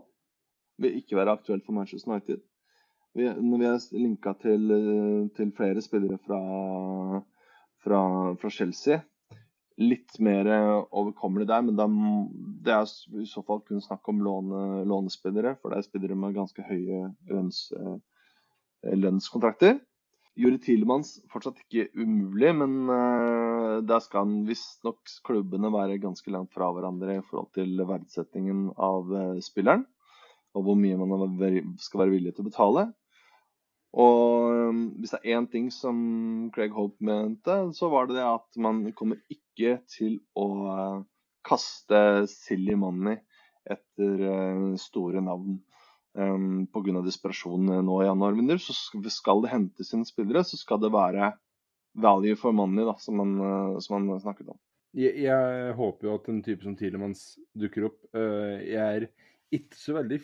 [0.81, 2.41] vil ikke være aktuelt for Manchester United.
[3.13, 4.73] Vi, når vi er linka til,
[5.35, 6.39] til, flere spillere fra,
[7.83, 8.01] fra,
[8.39, 9.01] fra, Chelsea,
[9.81, 11.77] litt mer overkommelig der, men
[12.63, 12.87] det er
[13.19, 17.11] i så fall kun snakk om låne, lånespillere, for det er spillere med ganske høye
[17.29, 17.65] lønns,
[18.81, 19.81] lønnskontrakter.
[20.39, 26.69] Juri Tilemanns fortsatt ikke umulig, men uh, der skal visstnok klubbene være ganske langt fra
[26.71, 29.83] hverandre i forhold til verdsettingen av uh, spilleren.
[30.55, 31.35] Og hvor mye man
[31.79, 32.85] skal være villig til å betale.
[33.91, 35.99] Og um, hvis det er én ting som
[36.55, 40.47] Craig Hope mente, så var det det at man kommer ikke til å
[41.47, 43.19] kaste silly money
[43.67, 45.59] etter store navn
[46.17, 47.01] um, pga.
[47.05, 51.31] desperasjon nå i januarvinduer, så skal det hentes inn spillere, så skal det være
[51.93, 54.59] value for money, da, som man, uh, som man snakket om.
[54.97, 57.23] Jeg, jeg, håper jo at en type som Tilemanns
[57.57, 57.99] dukker opp.
[58.15, 59.07] Uh, jeg er
[59.55, 60.19] ikke så veldig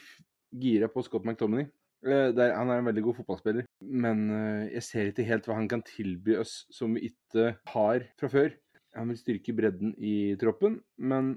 [0.60, 1.68] gira på Scott McTominay.
[2.06, 4.28] Uh, er, han er en veldig god fotballspiller, men
[4.72, 8.56] jeg ser ikke helt hva han kan tilby oss som vi ikke har fra før.
[8.98, 11.36] Han vil styrke bredden i troppen, men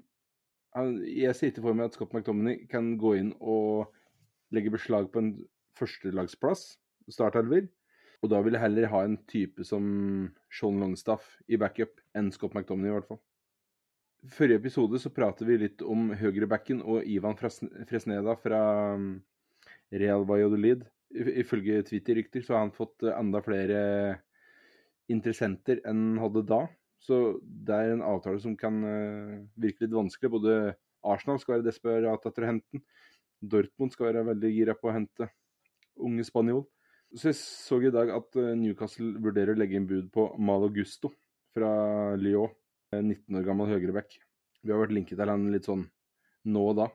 [1.02, 3.90] jeg ser ikke for meg at Scott McTominay kan gå inn og
[4.54, 5.32] legger beslag på en
[5.78, 6.74] førstelagsplass,
[7.10, 7.68] startelver.
[8.20, 9.84] Og da vil jeg heller ha en type som
[10.52, 13.20] Sean Longstaff i backup enn Scott McDominay, i hvert fall.
[14.28, 18.60] Forrige episode så pratet vi litt om høyrebacken og Ivan Fresneda fra
[18.98, 19.14] um,
[19.88, 20.84] Real Valladolid.
[21.10, 23.80] Ifølge Twitter-rykter så har han fått eh, enda flere
[25.10, 26.60] interessenter enn han hadde da.
[27.00, 30.34] Så det er en avtale som kan uh, virke litt vanskelig.
[30.36, 30.58] Både
[31.00, 32.84] Arsenal skal være desperat etter å hente den,
[33.40, 35.30] Dortmund skal være veldig gira på å hente
[36.00, 36.64] unge spanjol.
[37.10, 40.70] Så jeg så i dag at eh, Newcastle vurderer å legge inn bud på Malo
[40.72, 41.10] Gusto
[41.54, 41.70] fra
[42.20, 42.52] Lyon.
[42.90, 44.16] 19 år gammel høyreback.
[44.66, 45.84] Vi har vært linket til han litt sånn
[46.50, 46.86] nå og da.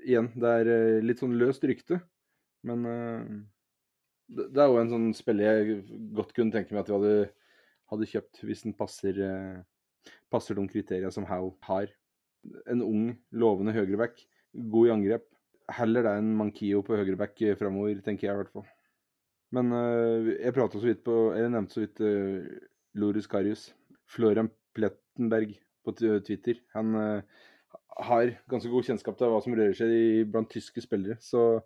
[0.00, 1.98] Igjen, det er eh, litt sånn løst rykte.
[2.64, 3.24] Men uh,
[4.32, 5.82] det, er jo en sånn spiller jeg
[6.16, 7.14] godt kunne tenke meg at vi hadde,
[7.92, 9.20] hadde kjøpt hvis den passer,
[10.32, 11.92] passer de kriteriene som Howe har.
[12.70, 14.20] En ung, lovende høyreback,
[14.72, 15.28] god i angrep.
[15.76, 18.68] Heller det enn Mankio på høyreback framover, tenker jeg i hvert fall.
[19.54, 22.46] Men uh, jeg prata så vidt på Eller nevnte så vidt uh,
[23.00, 23.70] Loris Karius.
[24.10, 25.54] Florian Plettenberg
[25.86, 25.94] på
[26.26, 26.58] Twitter.
[26.74, 27.22] Han uh,
[28.06, 31.18] har ganske god kjennskap til hva som rører seg blant tyske spillere.
[31.22, 31.62] Så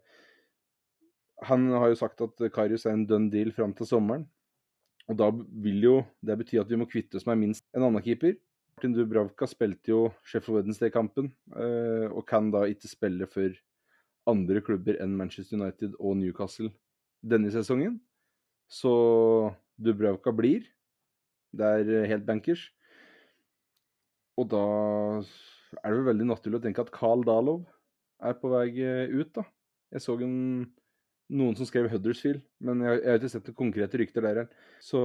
[1.44, 4.26] han har jo sagt at Karius er en done deal fram til sommeren.
[5.08, 5.28] Og da
[5.64, 8.36] vil jo det bety at vi må kvitte oss med minst en annen keeper.
[8.76, 11.28] Martin Dubravka spilte jo Sheffield Wednesday-kampen,
[12.10, 13.52] og kan da ikke spille for
[14.30, 16.70] andre klubber enn Manchester United og Newcastle
[17.24, 17.98] denne sesongen.
[18.70, 18.92] Så
[19.80, 20.64] Dubravka blir.
[21.54, 22.68] Det er helt bankers.
[24.40, 24.64] Og da
[25.82, 27.62] er det vel veldig naturlig å tenke at Carl Dalov
[28.24, 28.70] er på vei
[29.12, 29.44] ut, da.
[29.94, 30.36] Jeg så en,
[31.34, 34.40] noen som skrev Huddersfield, men jeg, jeg har ikke sett noen konkrete rykter der.
[34.82, 35.00] Så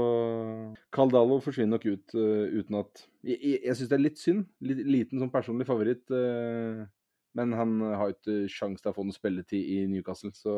[0.95, 4.21] Carl Dalov forsvinner nok ut uh, uten at Jeg, jeg, jeg syns det er litt
[4.21, 4.47] synd.
[4.65, 6.05] Liten som personlig favoritt.
[6.09, 6.87] Uh,
[7.37, 10.55] men han har jo ikke sjanse til å få noe spilletid i Newcastle, så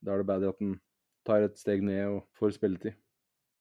[0.00, 0.78] da er det bedre at han
[1.28, 2.96] tar et steg ned og får spilletid.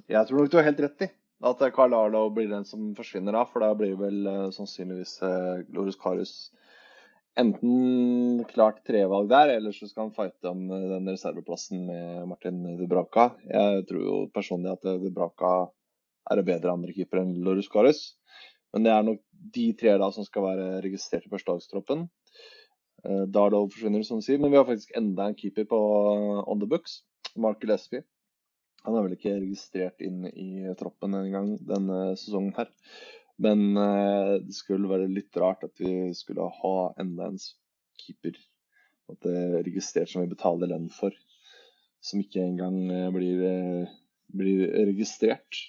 [0.09, 1.09] Jeg tror nok du har helt rett i
[1.49, 5.61] at Carl Arlo blir den som forsvinner da, for da blir vel uh, sannsynligvis uh,
[5.69, 6.33] Glorius Carus
[7.39, 12.59] enten klart trevalg der, eller så skal han fighte om uh, den reserveplassen med Martin
[12.79, 13.29] Dubraka.
[13.47, 15.53] Jeg tror jo personlig at Dubraka
[16.29, 18.01] er en bedre andrekeeper enn Glorius Carus,
[18.73, 22.07] Men det er nok de tre da som skal være registrert i førstedagstroppen.
[23.05, 26.41] Uh, Darlow forsvinner, som du sier, men vi har faktisk enda en keeper på uh,
[26.49, 27.01] on the books.
[27.39, 28.01] Mark Lesby.
[28.85, 32.71] Han er vel ikke registrert inn i troppen engang denne sesongen her.
[33.39, 37.41] Men uh, det skulle være litt rart at vi skulle ha enda en
[37.99, 38.37] keeper
[39.09, 41.15] at det er registrert som vi betaler lønn for,
[42.05, 42.75] som ikke engang
[43.15, 43.87] blir,
[44.37, 45.63] blir registrert.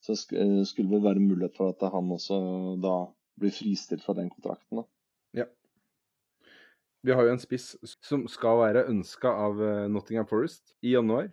[0.00, 2.38] Så skulle det være mulighet for at han også
[2.80, 2.94] da
[3.40, 4.80] blir fristilt fra den kontrakten.
[4.80, 4.84] da.
[5.42, 5.46] Ja.
[7.04, 11.30] Vi har jo en spiss som skal være ønska av eh, Nottingham Forest i januar.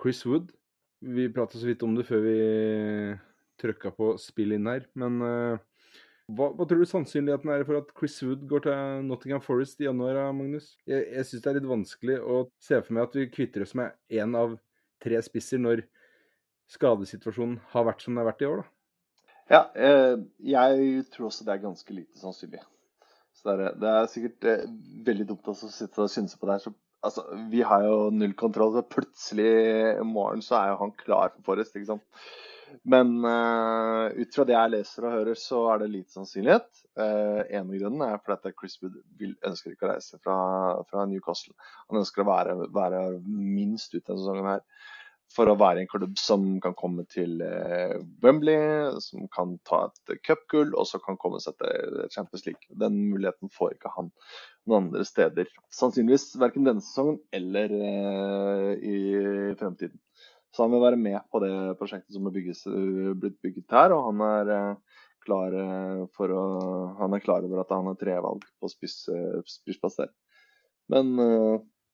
[0.00, 0.52] Chris Wood.
[1.00, 2.38] Vi prata så vidt om det før vi
[3.60, 5.60] trykka på spill inn her, men uh,
[6.30, 9.88] hva, hva, tror du sannsynligheten er for at Chris Wood går til Nottingham Forest i
[9.88, 10.74] januar, Magnus?
[10.88, 13.74] Jeg, jeg syns det er litt vanskelig å se for meg at vi kvitter oss
[13.78, 14.54] med én av
[15.02, 15.82] tre spisser når
[16.70, 18.74] skadesituasjonen har vært som den har vært i år, da.
[19.50, 22.60] Ja, eh, jeg tror også det er ganske lite sannsynlig.
[23.34, 24.68] Så det er, det er sikkert eh,
[25.06, 26.62] veldig dumt å sitte og synse på det her.
[26.68, 26.74] Så,
[27.06, 29.48] altså, vi har jo null kontroll, så plutselig
[29.96, 31.74] i morgen så er jo han klar for Forrest.
[31.74, 32.22] ikke sant?
[32.86, 36.68] Men uh, ut fra det jeg leser og hører, så er det lite sannsynlighet.
[36.94, 40.36] Uh, en av grunnene er fordi at Chris Wood vil, ønsker ikke å reise fra,
[40.86, 41.56] fra Newcastle.
[41.90, 44.62] Han ønsker å være, være minst ut denne sesongen her
[45.30, 50.22] for å være en klubb som kan komme til eh, Wembley, som kan ta et
[50.26, 52.78] cupgull og så kan komme seg til Champions League.
[52.82, 54.10] Den muligheten får ikke han
[54.66, 55.50] noen andre steder.
[55.74, 58.96] Sannsynligvis verken denne sesongen eller eh, i
[59.60, 60.00] fremtiden.
[60.50, 62.64] Så han vil være med på det prosjektet som er bygges,
[63.22, 65.54] blitt bygget her, og han er eh, klar
[66.16, 66.44] for å
[66.98, 70.10] Han er klar over at han har tre valg på spissplass der.
[70.90, 71.12] Men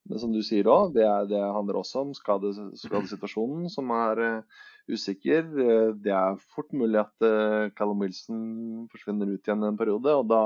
[0.09, 4.65] men som du sier òg, det, det, handler også om skade, skadesituasjonen, som er uh,
[4.93, 5.47] usikker.
[5.57, 10.29] Uh, det er fort mulig at uh, Callum Wilson forsvinner ut igjen en periode, og
[10.31, 10.43] da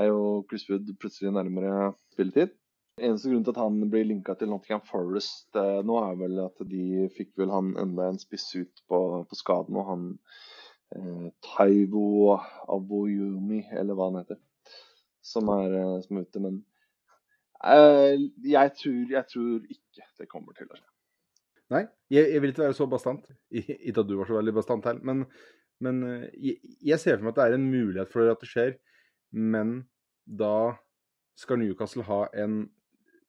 [0.00, 2.52] er jo Chris Wood plutselig nærmere spilletid.
[3.00, 7.06] Eneste grunn til at han blir linka til Nottingham Forest nå, er vel at de
[7.16, 10.08] fikk vel han enda en spiss ut på, på skaden, og han
[11.46, 12.34] Taivo
[12.68, 14.40] Aboyumi, eller hva han heter,
[15.24, 16.42] som er, som er ute.
[16.44, 16.69] Men Uh,
[17.60, 20.86] jeg, tror, jeg, tror, ikke det kommer til å skje.
[21.70, 23.26] Nei, jeg, jeg vil ikke være så bastant.
[23.52, 25.26] Ikke at du var så veldig bastant her, men,
[25.84, 28.50] men uh, jeg, jeg, ser for meg at det er en mulighet for at det
[28.50, 28.74] skjer.
[29.30, 29.84] Men
[30.26, 30.72] da
[31.38, 32.64] skal Newcastle ha en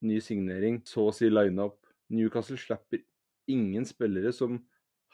[0.02, 1.78] ny signering, så å si line-up.
[2.12, 3.04] Newcastle slipper
[3.52, 4.58] ingen spillere som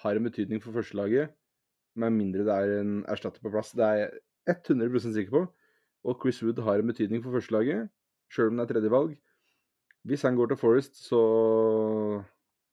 [0.04, 1.34] har en betydning for førstelaget,
[1.98, 3.74] med mindre det er en erstatter på plass.
[3.74, 4.02] Det er
[4.48, 5.44] jeg 100% sikker på.
[6.08, 7.88] Og Chris Wood har en betydning for førstelaget
[8.34, 9.16] sjøl om det er tredjevalg.
[10.08, 11.22] Hvis han går til Forest, så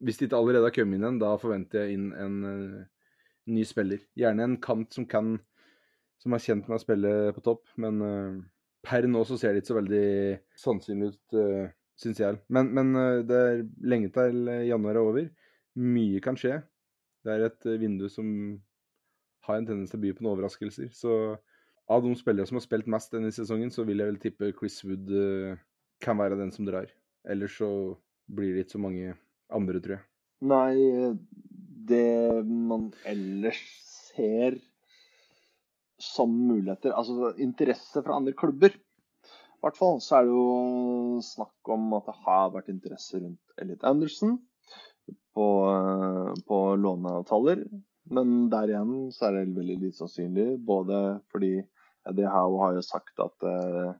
[0.04, 2.82] Hvis de ikke allerede har kommet inn en, da forventer jeg inn en uh,
[3.46, 4.02] ny spiller.
[4.18, 5.38] Gjerne en kant som kan
[6.20, 8.42] Som er kjent med å spille på topp, men uh,
[8.84, 10.04] per nå så ser det ikke så veldig
[10.56, 11.66] sannsynlig ut, uh,
[12.00, 12.38] syns jeg.
[12.48, 15.26] Men, men uh, det er lenge til januar er over.
[15.76, 16.62] Mye kan skje.
[17.24, 18.30] Det er et vindu som
[19.44, 20.88] har en tendens til å by på noen overraskelser.
[20.96, 21.36] Så
[21.90, 24.80] av de spillere som har spilt mest denne sesongen, så vil jeg vel tippe Chris
[24.86, 25.56] Wood uh,
[26.04, 26.88] kan være den som drar.
[27.28, 27.70] Ellers så
[28.32, 29.16] blir det ikke så mange
[29.52, 30.06] andre, tror jeg.
[30.44, 31.14] Nei,
[31.88, 33.60] det man ellers
[34.10, 34.58] ser
[36.00, 38.74] som muligheter Altså interesse fra andre klubber.
[38.74, 43.54] I hvert fall så er det jo snakk om at det har vært interesse rundt
[43.62, 44.34] Elliot Anderson
[45.32, 45.46] på,
[46.44, 47.64] på låneavtaler.
[48.12, 50.48] Men der igjen så er det veldig lite sannsynlig.
[50.68, 51.00] Både
[51.32, 51.54] fordi
[52.08, 53.92] Eddie Howe har jo sagt at uh,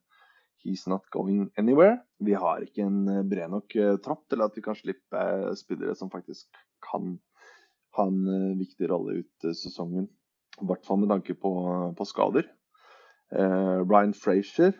[0.65, 2.01] he's not going anywhere.
[2.21, 5.25] Vi har ikke en bred nok uh, tropp til at vi kan slippe
[5.61, 7.17] spillere som faktisk kan
[7.97, 10.09] ha en viktig rolle ut sesongen.
[10.61, 11.53] I hvert fall med tanke på,
[11.97, 12.47] på skader.
[13.35, 14.75] Ryan Frazier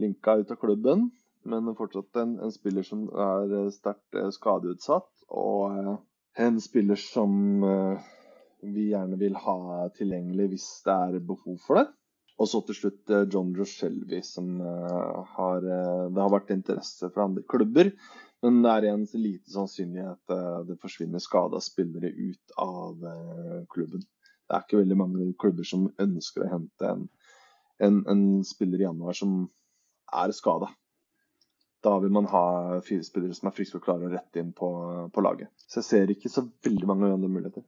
[0.00, 1.10] linka ut av klubben,
[1.44, 5.08] men fortsatt en, en spiller som er sterkt skadeutsatt.
[5.32, 5.96] Og
[6.36, 7.56] en spiller som
[8.62, 11.86] vi gjerne vil ha tilgjengelig hvis det er behov for det.
[12.36, 17.08] Og så til slutt eh, John Joshelvi, som uh, har uh, Det har vært interesse
[17.14, 17.92] fra andre klubber,
[18.44, 23.00] men det er igjen lite sannsynlighet at det forsvinner skada spillere ut av
[23.72, 24.02] klubben.
[24.04, 27.06] Det er ikke veldig mange klubber som ønsker å hente en,
[27.82, 29.38] en, en spiller i januar som
[30.12, 30.68] er skada.
[31.82, 32.44] Da vil man ha
[32.84, 34.68] fire spillere som er friske og klare å rette inn på,
[35.16, 35.50] på laget.
[35.64, 37.64] Så jeg ser ikke så veldig mange andre muligheter.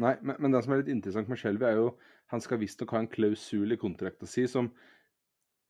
[0.00, 1.90] Nei, men, men, det som er litt interessant med Shelby, er jo
[2.32, 4.70] han skal visstnok ha en klausul i kontrakta si som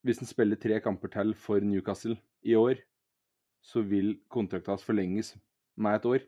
[0.07, 2.81] Hvis han spiller tre kamper til for Newcastle i år,
[3.63, 5.37] så vil kontrakta hans forlenges
[5.79, 6.25] med et år.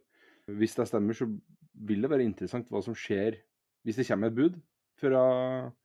[0.46, 1.26] Hvis det stemmer, så
[1.74, 3.40] vil det være interessant hva som skjer
[3.82, 4.60] hvis det kommer et bud
[5.02, 5.24] fra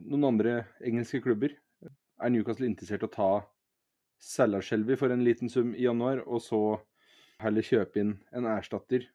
[0.05, 0.53] noen andre
[0.85, 1.55] engelske klubber.
[2.21, 3.31] Er Newcastle interessert i å ta
[4.21, 6.61] selge Shelby for en liten sum i januar, og så
[7.41, 9.07] heller kjøpe inn en erstatter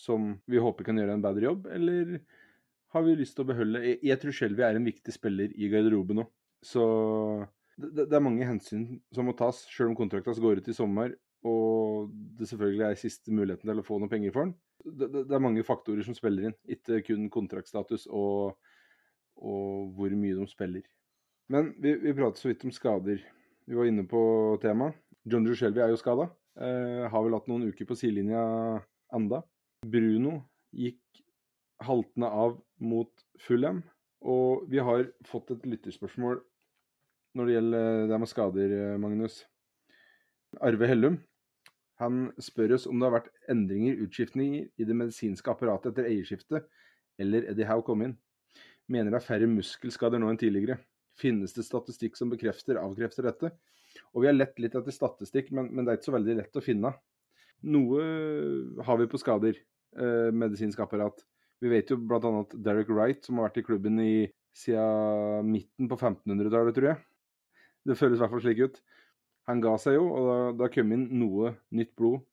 [0.00, 2.18] som vi håper kan gjøre en bedre jobb, eller
[2.94, 6.22] har vi lyst til å beholde Jeg, tror Shelby er en viktig spiller i garderoben
[6.22, 6.26] nå.
[6.64, 6.82] Så
[7.76, 11.14] det, det, er mange hensyn som må tas, sjøl om kontrakten går ut i sommer
[11.48, 14.54] og det selvfølgelig er siste muligheten til å få noe penger for den.
[14.84, 18.58] Det, det, det er mange faktorer som spiller inn, ikke kun kontraktstatus og,
[19.40, 20.84] og hvor mye de spiller.
[21.50, 23.22] Men vi, vi pratet så vidt om skader.
[23.66, 24.20] Vi var inne på
[24.62, 24.98] temaet.
[25.28, 26.28] John Joe Shelby er jo skada.
[26.60, 28.42] Eh, har vel hatt noen uker på sidelinja
[29.16, 29.42] enda.
[29.86, 30.42] Bruno
[30.76, 31.22] gikk
[31.80, 33.82] haltende av mot Fulham.
[34.20, 36.42] Og vi har fått et lytterspørsmål
[37.38, 39.44] når det gjelder det med skader, Magnus.
[40.60, 41.20] Arve Hellum
[42.00, 46.68] han spør oss om det har vært endringer, utskiftninger, i det medisinske apparatet etter eierskiftet,
[47.20, 48.14] eller Eddie Howe kom inn.
[48.88, 50.78] Mener det er færre muskelskader nå enn tidligere.
[51.20, 53.52] Finnes det statistikk som bekrefter, avkrefter dette?
[54.14, 56.56] Og vi har lett litt etter statistikk, men, men det er ikke så veldig lett
[56.56, 56.94] å finne.
[57.62, 58.04] Noe
[58.86, 59.58] har vi på skader,
[59.96, 61.24] eh, medisinsk apparat.
[61.60, 62.20] Vi vet jo bl.a.
[62.40, 67.02] at Derek Wright, som har vært i klubben i, siden midten på 1500-tallet, tror jeg.
[67.86, 68.80] Det føles i hvert fall slik ut.
[69.50, 72.24] Han ga seg jo, og da, da kom inn noe nytt blod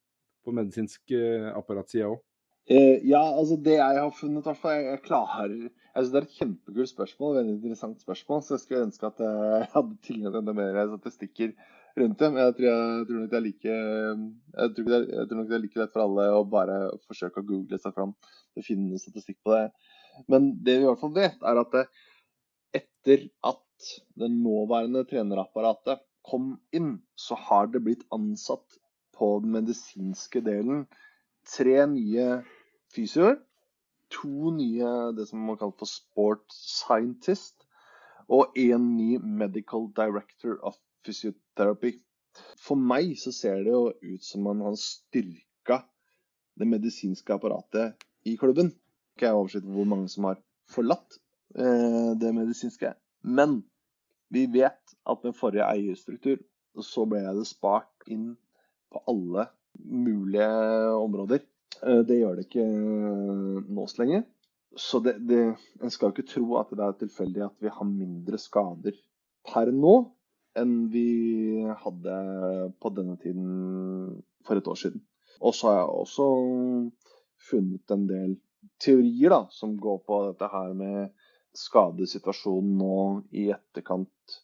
[0.44, 2.22] på medisinsk eh, apparatside òg.
[2.68, 6.18] Eh, ja, altså det jeg har funnet, hvert fall Jeg, jeg klarer Jeg synes det
[6.18, 8.42] er et kjempekult spørsmål, veldig interessant spørsmål.
[8.44, 11.54] Så jeg skulle ønske at jeg hadde tilgang til enda mer statistikker
[11.96, 12.30] rundt det.
[12.32, 15.48] Men jeg tror, jeg, tror nok det er like jeg tror, det jeg tror nok
[15.48, 18.14] det er like lett for alle å bare forsøke å google seg fram
[18.56, 19.64] Det finnes finne statistikk på det.
[20.30, 21.84] Men det vi i hvert fall vet, er at det,
[22.74, 28.80] etter at det nåværende trenerapparatet kom inn, så har det blitt ansatt
[29.16, 30.86] på den medisinske delen
[31.48, 32.26] tre nye
[32.94, 33.38] fysioer.
[34.18, 37.64] To nye det som man kaller for sport scientist.
[38.28, 40.76] Og én ny medical director of
[41.58, 41.98] fysioterapi.
[42.60, 45.82] For meg så ser det jo ut som man har styrka
[46.58, 48.72] det medisinske apparatet i klubben.
[49.16, 50.38] Ikke jeg oversikt over hvor mange som har
[50.70, 51.18] forlatt
[51.56, 52.94] eh, det medisinske.
[53.22, 53.62] Men
[54.30, 56.38] vi vet at med forrige eierstruktur
[56.84, 58.36] så ble det spart inn
[58.92, 59.48] på alle
[59.78, 60.50] mulige
[60.94, 61.42] områder.
[61.82, 64.22] Eh, det gjør det ikke eh, nå så lenge.
[64.78, 68.38] Så det, det, en skal ikke tro at det er tilfeldig at vi har mindre
[68.38, 68.94] skader
[69.48, 69.96] per nå
[70.60, 71.08] enn vi
[71.82, 72.16] hadde
[72.80, 75.02] på denne tiden for et år siden.
[75.40, 76.28] Og så har jeg også
[77.50, 78.36] funnet en del
[78.82, 81.12] teorier da, som går på dette her med
[81.58, 82.98] skadesituasjonen nå
[83.34, 84.38] i etterkant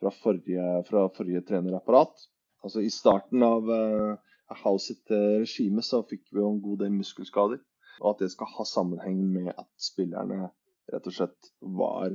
[0.00, 2.26] fra forrige, fra forrige trenerapparat.
[2.64, 4.16] Altså I starten av uh,
[4.64, 7.60] House sitt uh, regime så fikk vi jo en god del muskelskader.
[8.00, 10.50] Og at det skal ha sammenheng med at spillerne
[10.90, 12.14] rett og slett var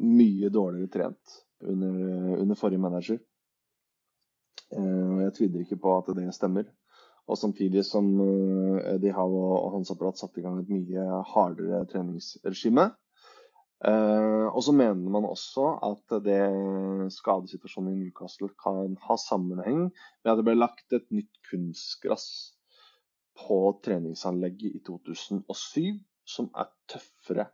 [0.00, 3.18] mye dårligere trent under, under forrige manager.
[4.72, 6.68] Eh, jeg tviler ikke på at det stemmer.
[7.30, 11.84] Og samtidig som eh, Eddie Howe og hans apparat satte i gang et mye hardere
[11.90, 12.90] treningsregime,
[13.80, 16.40] Eh, og så mener man også at det
[17.16, 22.26] skadesituasjonen i Newcastle kan ha sammenheng med at det ble lagt et nytt kunstgress
[23.40, 25.96] på treningsanlegget i 2007,
[26.28, 27.48] som er tøffere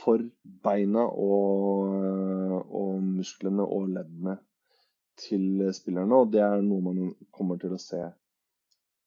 [0.00, 0.22] for
[0.64, 4.38] beina og, og musklene og leddene
[5.20, 6.22] til spillerne.
[6.22, 8.00] Og det er noe man kommer til å se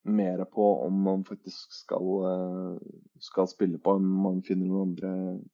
[0.03, 2.77] mer på om man faktisk skal,
[3.23, 5.13] skal spille på, om man finner noen andre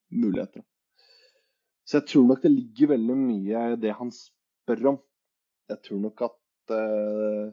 [0.10, 0.66] muligheter.
[1.86, 4.98] Så jeg tror nok det ligger veldig mye i det han spør om.
[5.70, 7.50] Jeg tror nok at uh,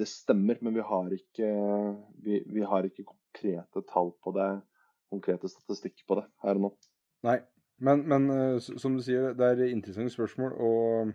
[0.00, 1.50] det stemmer, men vi har, ikke,
[2.24, 4.48] vi, vi har ikke konkrete tall på det,
[5.12, 6.72] konkrete statistikk på det her og nå.
[7.26, 7.38] Nei,
[7.82, 10.56] men, men uh, som du sier, det er interessante spørsmål.
[10.58, 11.12] og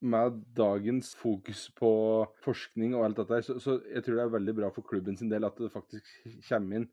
[0.00, 1.90] med dagens fokus på
[2.44, 5.16] forskning og alt dette her, så, så, jeg tror det er veldig bra for klubben
[5.18, 6.06] sin del at det faktisk
[6.48, 6.86] kommer inn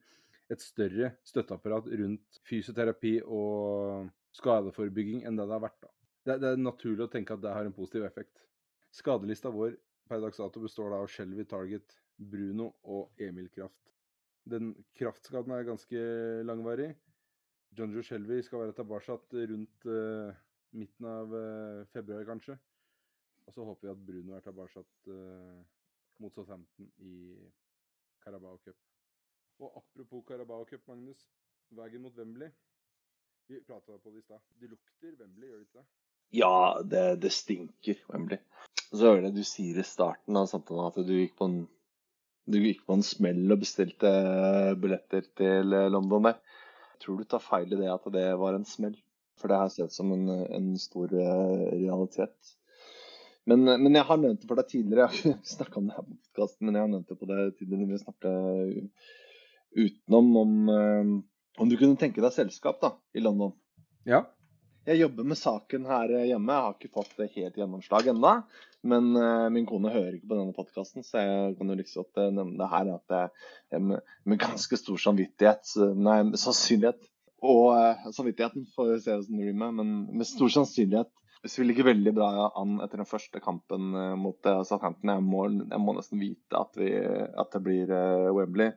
[0.50, 5.80] et større støtteapparat rundt fysioterapi og skadeforebygging enn det det har vært.
[5.82, 5.92] da.
[6.26, 8.42] Det, det, er naturlig å tenke at det har en positiv effekt.
[8.94, 9.78] Skadelista vår
[10.10, 13.80] per dags dato består da av Shelby Target, Bruno og Emil Kraft.
[14.46, 16.02] Den kraftskaden er ganske
[16.46, 16.92] langvarig.
[17.78, 19.16] John Joe Shelby skal være tilbake
[19.52, 20.36] rundt uh,
[20.72, 22.58] midten av uh, februar, kanskje.
[23.46, 25.60] Og så håper vi at Bruno er tilbake uh,
[26.24, 27.36] mot Southampton i
[28.24, 28.78] Carabao Cup.
[29.60, 31.28] Og apropos Carabao Cup, Magnus.
[31.76, 32.50] Veien mot Wembley.
[33.48, 34.42] Vi prata på det i stad.
[34.60, 35.88] Det lukter Wembley, gjør det ikke det?
[36.34, 38.40] Ja, det, det stinker Wembley.
[38.92, 41.64] Og Så hører jeg du sier i starten av samtalen at du gikk på en
[42.46, 44.10] du gikk på en smell og bestilte
[44.78, 46.36] billetter til London der.
[47.02, 48.96] Tror du tar feil i det at det var en smell.
[49.40, 52.56] For det har sett som en, en stor eh, realitet.
[53.46, 55.10] Men, men, jeg har nevnt det for deg tidligere.
[55.12, 57.42] Jeg har ikke snakka om det her på men jeg har nevnt det på det
[57.60, 58.32] tidligere vi snakka
[59.76, 61.12] utenom om, eh,
[61.62, 63.54] om du kunne tenke deg selskap da, i London.
[64.08, 64.24] Ja.
[64.86, 66.54] Jeg jobber med saken her hjemme.
[66.54, 68.36] Jeg har ikke fått helt gjennomslag ennå.
[68.86, 72.60] Men uh, min kone hører ikke på denne podkasten, så jeg kan jo liksom nevne
[72.60, 72.92] det her.
[73.00, 73.16] At
[73.74, 77.02] jeg med, med, ganske stor samvittighet Nei, sannsynlighet.
[77.46, 81.12] Og samvittigheten får vi se hvordan det blir med, men med stor sannsynlighet
[81.46, 82.28] hvis vi ligger veldig bra
[82.58, 86.88] an etter den første kampen mot Southampton, jeg må, jeg må, nesten vite at, vi,
[86.98, 87.92] at det blir
[88.34, 88.72] Wembley,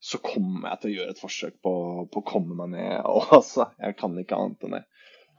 [0.00, 1.74] så kommer jeg til å gjøre et forsøk på,
[2.12, 2.94] på å komme meg ned.
[3.10, 4.82] Og, altså, jeg kan ikke annet enn det.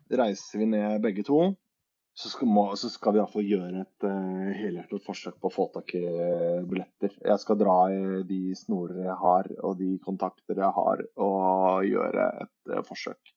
[0.08, 1.42] Reiser vi ned begge to,
[2.18, 5.68] så skal, må, så skal vi iallfall gjøre et uh, helhjertet forsøk på å få
[5.76, 7.14] tak i uh, billetter.
[7.22, 12.30] Jeg skal dra i de snorer jeg har og de kontakter jeg har, og gjøre
[12.46, 13.34] et uh, forsøk.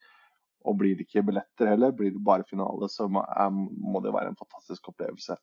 [0.70, 3.24] Og blir det ikke billetter heller, blir det bare finale, så må,
[3.92, 5.36] må det være en fantastisk opplevelse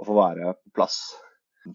[0.00, 1.00] å få være på plass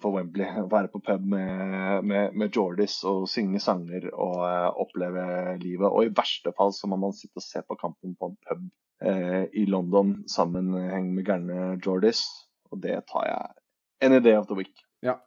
[0.02, 0.46] på Wembley.
[0.74, 5.88] Være på pub med, med, med Jordis og synge sanger og uh, oppleve livet.
[5.90, 8.66] Og i verste fall så må man sitte og se på kampen på en pub
[9.06, 12.26] uh, i London sammenheng med gærne Jordis.
[12.72, 13.54] Og det tar jeg
[14.02, 14.74] any day of the week.
[15.04, 15.20] Ja,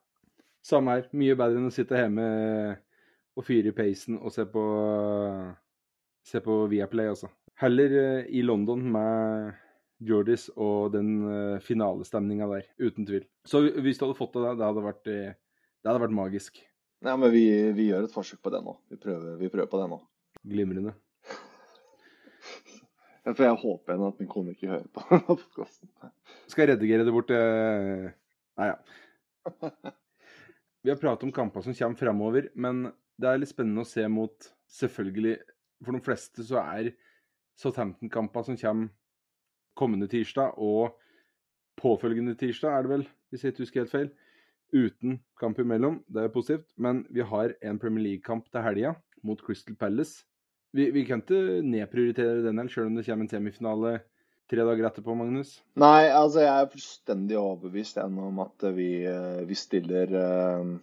[0.66, 1.08] samme her.
[1.16, 2.26] Mye bedre enn å sitte hjemme
[3.38, 4.64] og fyre i peisen og se på,
[6.26, 7.30] se på Viaplay, altså.
[7.58, 9.54] Heller uh, i London med
[9.98, 13.24] Jordis og den uh, finalestemninga der, uten tvil.
[13.48, 15.34] Så hvis du hadde fått det, det hadde vært, eh,
[15.82, 16.60] det hadde vært magisk.
[17.02, 17.44] Ja, men vi,
[17.74, 18.76] vi, gjør et forsøk på det nå.
[18.90, 19.98] Vi prøver, vi prøver på det nå.
[20.54, 20.94] Glimrende.
[23.28, 25.00] For jeg håper igjen at min kone ikke hører på
[25.32, 25.90] podkasten.
[26.46, 27.34] Skal jeg redigere det bort?
[27.34, 28.06] Eh...
[28.58, 28.78] Nei, ja.
[30.82, 32.86] Vi har pratet om kamper som kommer fremover, men
[33.18, 35.38] det er litt spennende å se mot Selvfølgelig,
[35.80, 36.90] for de fleste så er
[37.56, 38.90] Southampton-kamper som kommer
[39.78, 40.96] kommende tirsdag og
[41.78, 44.10] påfølgende tirsdag, er det vel, hvis jeg ikke husker helt feil.
[44.74, 46.02] Uten kamp imellom.
[46.12, 46.66] Det er positivt.
[46.76, 48.92] Men vi har en Premier League-kamp til helga
[49.24, 50.26] mot Crystal Palace.
[50.76, 53.94] Vi, vi kan ikke nedprioritere den her, selv om det kommer en semifinale
[54.48, 55.54] tre dager etterpå, Magnus?
[55.80, 60.76] Nei, altså jeg er fullstendig overbevist om at vi, eh, vi stiller uh,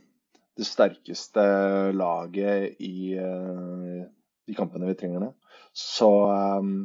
[0.57, 1.45] det sterkeste
[1.93, 4.05] laget i uh,
[4.45, 5.31] de kampene vi trenger det.
[5.75, 6.09] Så
[6.61, 6.75] um,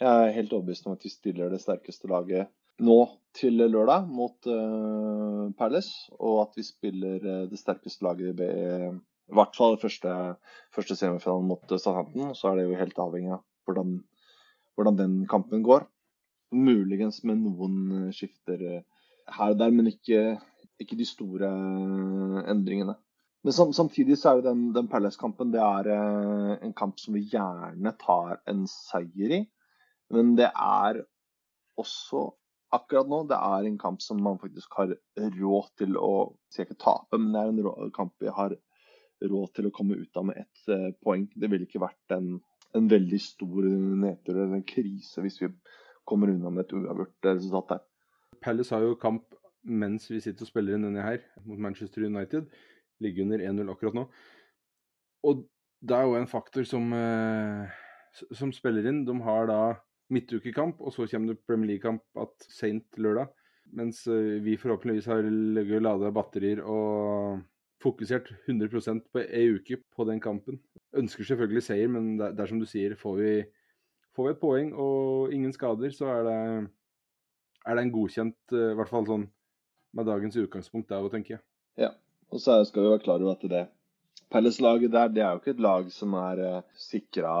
[0.00, 2.50] jeg er helt overbevist om at vi stiller det sterkeste laget
[2.84, 2.98] nå
[3.36, 8.50] til lørdag mot uh, Palace, og at vi spiller uh, det sterkeste laget i
[9.26, 10.10] i hvert fall første,
[10.74, 12.34] første semifinalen mot Southampton.
[12.38, 13.96] Så er det jo helt avhengig av hvordan,
[14.78, 15.82] hvordan den kampen går.
[16.54, 20.36] Muligens med noen skifter her og der, men ikke,
[20.78, 21.50] ikke de store
[22.52, 22.94] endringene.
[23.42, 25.90] Men sam, samtidig så er jo den, den Palace-kampen det er
[26.62, 29.42] en kamp som vi gjerne tar en seier i.
[30.14, 31.00] Men det er
[31.80, 32.28] også
[32.76, 36.12] akkurat nå det er en kamp som man faktisk har råd til å
[36.52, 38.56] skal ikke tape, men det er en kamp vi har
[39.24, 41.26] råd til å komme ut av med ett eh, poeng.
[41.32, 42.36] Det ville ikke vært en,
[42.76, 45.50] en veldig stor nedtur eller en krise hvis vi
[46.06, 47.84] kommer unna med et uavgjort resultat der.
[48.44, 49.24] Palace har jo kamp
[49.66, 52.46] mens vi sitter og spiller inn denne her, mot Manchester United.
[53.02, 54.04] Ligger under 1-0 akkurat nå.
[55.26, 55.42] Og
[55.82, 57.72] det er jo en faktor som, eh,
[58.32, 59.04] som spiller inn.
[59.08, 59.60] De har da
[60.12, 63.32] midtukekamp, og så kommer det Premier League-kamp at seint lørdag.
[63.76, 67.42] Mens eh, vi forhåpentligvis har ligget lada batterier og
[67.82, 70.60] fokusert 100% på ei uke på den kampen.
[70.96, 73.32] Ønsker selvfølgelig seier, men det er som du sier, får vi,
[74.16, 76.40] får vi et poeng og ingen skader, så er det,
[77.66, 79.26] er det en godkjent, eh, i hvert fall sånn
[79.96, 81.44] med dagens utgangspunkt der, tenker jeg.
[81.86, 81.90] Ja,
[82.32, 83.66] og så skal vi være klar over at det
[84.32, 87.34] Palace-laget der, det er jo ikke et lag som er uh, eh, sikra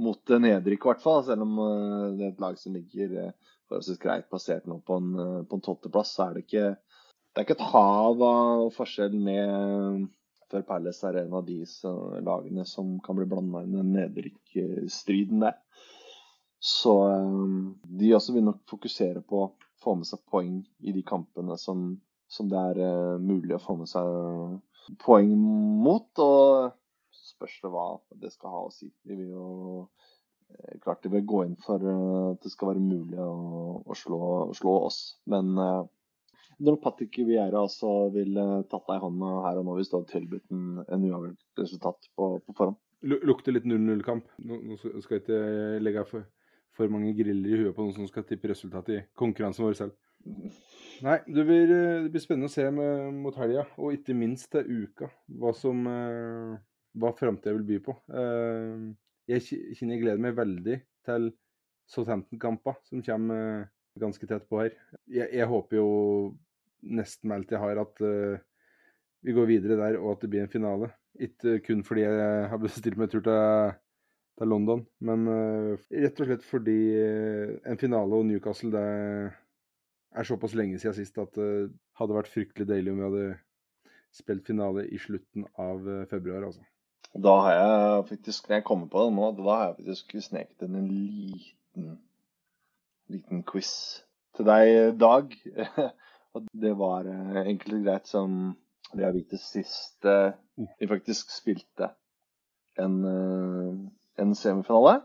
[0.00, 1.24] mot nedrykk, i hvert fall.
[1.26, 5.00] Selv om uh, det er et lag som ligger uh, forholdsvis greit plassert nå på
[5.00, 6.70] en, uh, på en tolvteplass, så er det ikke
[7.30, 10.08] det er ikke et hav av forskjell med
[10.50, 11.60] før Palace er en av de
[12.26, 15.60] lagene som kan bli blanda inn i nedrykkstriden der.
[16.58, 16.96] Så
[18.00, 21.84] de også vil nok fokusere på å få med seg poeng i de kampene som,
[22.26, 25.30] som det er mulig å få med seg poeng
[25.86, 26.10] mot.
[26.18, 26.74] Og
[27.40, 27.86] spørs det hva
[28.22, 28.90] det skal ha å si.
[29.08, 29.46] De vil jo
[30.52, 33.96] eh, klart de vil gå inn for eh, at det skal være mulig å, å,
[33.96, 34.20] slå,
[34.50, 35.00] å slå, oss.
[35.30, 35.82] Men uh,
[36.60, 39.96] når Patrick Vieira også vil uh, tatt deg i hånda her og nå hvis du
[39.98, 42.80] hadde tilbudt en, en uavgjort resultat på, på forhånd?
[43.00, 44.26] Lukter litt 0-0-kamp.
[44.44, 45.40] Nå, skal jeg ikke
[45.80, 46.28] legge for,
[46.76, 49.96] for mange griller i huet på noen som skal tippe resultatet i konkurransen vår selv.
[51.00, 54.50] Nei, det blir, eh, det blir, spennende å se med, mot helga, og ikke minst
[54.52, 55.08] til uka,
[55.40, 56.58] hva som eh,
[56.98, 57.96] hva framtida vil by på.
[58.10, 58.86] Eh,
[59.30, 59.44] jeg
[59.78, 61.30] kjenner jeg gleder meg veldig til
[61.90, 63.68] Southampton-kamper, som kommer
[64.00, 64.74] ganske tett på her.
[65.10, 65.90] Jeg, jeg håper jo
[66.80, 68.02] nesten med alt jeg har, at
[69.26, 70.90] vi går videre der, og at det blir en finale.
[71.20, 73.74] Ikke kun fordi jeg har bestilt meg tur til,
[74.38, 75.28] til London, men
[75.90, 76.78] rett og slett fordi
[77.68, 78.84] en finale og Newcastle det
[80.10, 81.70] er såpass lenge siden sist at det
[82.00, 83.26] hadde vært fryktelig deilig om vi hadde
[84.14, 86.64] spilt finale i slutten av februar, altså.
[87.14, 90.66] Da har jeg faktisk, når jeg kommer på det nå, da har jeg faktisk sneket
[90.66, 91.88] inn en liten,
[93.10, 93.72] liten quiz
[94.36, 95.34] til deg, Dag.
[96.34, 98.34] Og det var uh, enkelt og greit som
[98.92, 100.30] det jeg vite sist uh,
[100.78, 101.88] vi faktisk spilte
[102.78, 103.74] en, uh,
[104.22, 105.00] en semifinale.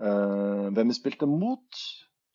[0.00, 1.76] hvem vi spilte mot,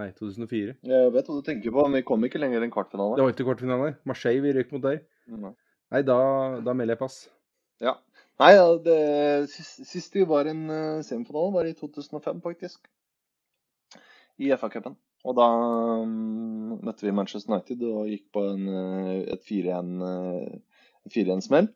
[0.01, 0.75] Nei, 2004.
[0.89, 3.19] Jeg vet hva du tenker på, men vi kom ikke lenger enn kvartfinale.
[3.19, 3.91] Det var ikke kvartfinale.
[4.09, 5.03] Marseille, vi røk mot der.
[5.29, 5.53] Nei,
[5.93, 6.17] Nei, da,
[6.65, 7.19] da, melder jeg pass.
[7.85, 7.99] Ja.
[8.41, 8.55] Nei,
[8.87, 8.97] det,
[9.53, 12.89] sist, sist vi var i en uh, semifinale, var i 2005, faktisk.
[14.41, 14.97] I FA-cupen.
[15.29, 15.51] Og da
[16.01, 20.81] um, møtte vi Manchester United og gikk på en, uh, et 4-1 uh,
[21.13, 21.69] 4-1-smell.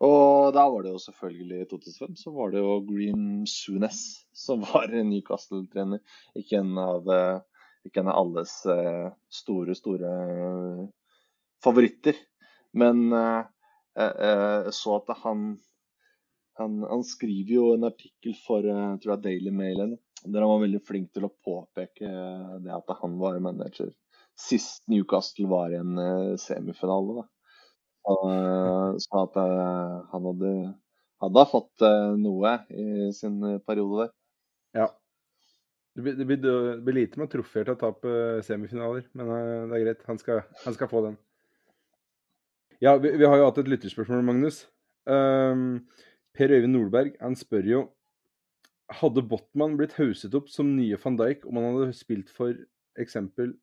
[0.00, 4.00] Og da var det jo selvfølgelig i 2005 så var det jo Green Sunes
[4.32, 6.00] som var Newcastle-trener.
[6.40, 10.84] Ikke, en av, eh, ikke en av alles eh, store, store eh,
[11.64, 12.16] favoritter.
[12.72, 15.40] Men jeg så at han,
[16.60, 20.80] han, han skriver jo en artikkel for tror jeg Daily Mail der han var veldig
[20.86, 22.12] flink til å påpeke
[22.62, 23.90] det at han var manager
[24.38, 27.18] sist Newcastle var i en semifinale.
[27.18, 27.26] da.
[28.08, 30.54] Og sa at eh, han hadde,
[31.24, 34.12] hadde fått eh, noe i sin periode der.
[34.80, 34.88] Ja.
[35.96, 38.12] Det blir, det blir, det blir lite med trofeer til å tape
[38.46, 40.04] semifinaler, men eh, det er greit.
[40.08, 41.18] Han skal, han skal få den.
[42.80, 44.62] Ja, vi, vi, har jo hatt et lytterspørsmål, Magnus.
[45.10, 45.82] Um,
[46.36, 47.78] per Øyvind Nordberg han spør jo
[49.00, 52.52] Hadde Botman blitt hauset opp som nye van Dijk om han hadde spilt for
[53.00, 53.54] eksempel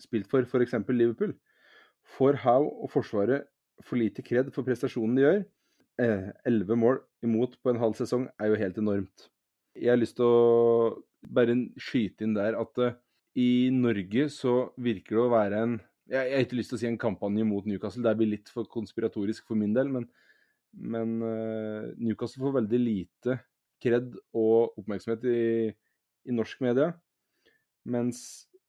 [0.00, 0.76] spilt for f.eks.
[0.92, 1.32] Liverpool?
[2.16, 3.48] Får Howe og Forsvaret
[3.84, 5.40] for lite kred for prestasjonen de gjør.
[6.02, 9.28] Eh, elleve mål imot på en halv sesong er jo helt enormt.
[9.76, 11.02] Jeg har lyst til å
[11.32, 12.96] bare skyte inn der at uh,
[13.36, 16.86] i Norge så virker det å være en Jeg, har ikke lyst til å si
[16.86, 19.88] en kampanje mot Newcastle, det blir litt for konspiratorisk for min del.
[19.90, 20.04] Men,
[20.70, 23.40] men uh, Newcastle får veldig lite
[23.82, 25.40] kred og oppmerksomhet i,
[26.30, 26.92] i norsk media.
[27.90, 28.20] Mens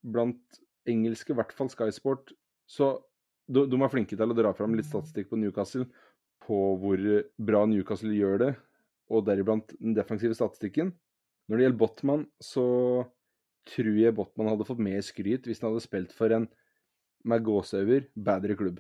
[0.02, 2.34] blant engelske, i hvert fall Sky Sport,
[2.66, 2.96] så
[3.48, 5.88] de, de er flinke til å dra fram litt statistikk på Newcastle
[6.48, 7.04] på hvor
[7.50, 8.54] bra Newcastle gjør det,
[9.12, 10.94] og deriblant den defensive statistikken.
[11.48, 12.68] Når det gjelder Botman, så
[13.68, 16.48] tror jeg Botman hadde fått mer skryt hvis han hadde spilt for en
[17.28, 18.80] med gåseøyne bedre klubb.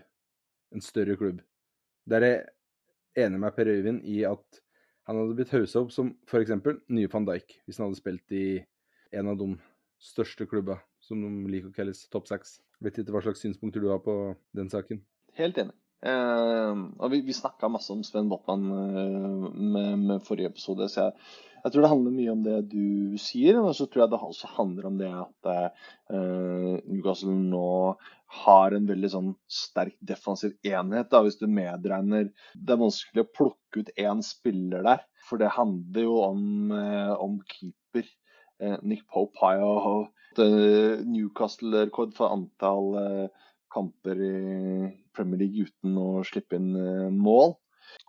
[0.71, 1.41] En større klubb.
[2.07, 4.61] Der er jeg enig med Per Øyvind i at
[5.07, 6.53] han hadde blitt haussa opp som f.eks.
[6.91, 8.59] nye van Dijk, hvis han hadde spilt i
[9.15, 9.53] en av de
[10.03, 12.57] største klubba, som de liker å kalles topp seks.
[12.83, 14.15] Vet ikke hva slags synspunkter du har på
[14.57, 15.01] den saken?
[15.37, 15.75] Helt enig.
[16.05, 21.07] Eh, og vi, vi snakka masse om Sven Botman eh, med, med, forrige episode, så
[21.07, 21.15] jeg,
[21.63, 23.57] jeg, tror det handler mye om det du sier.
[23.63, 27.71] Og så tror jeg det også handler om det at eh, Newcastle nå
[28.43, 31.09] har en veldig sånn sterk defensiv enhet.
[31.11, 35.55] Da, hvis du medregner Det er vanskelig å plukke ut én spiller der, for det
[35.55, 38.05] handler jo om, eh, om keeper.
[38.59, 40.07] Eh, Nick Pope har jo
[41.05, 44.33] Newcastle-rekord for antall eh, kamper i
[45.13, 47.55] Premier League uten å slippe inn eh, mål.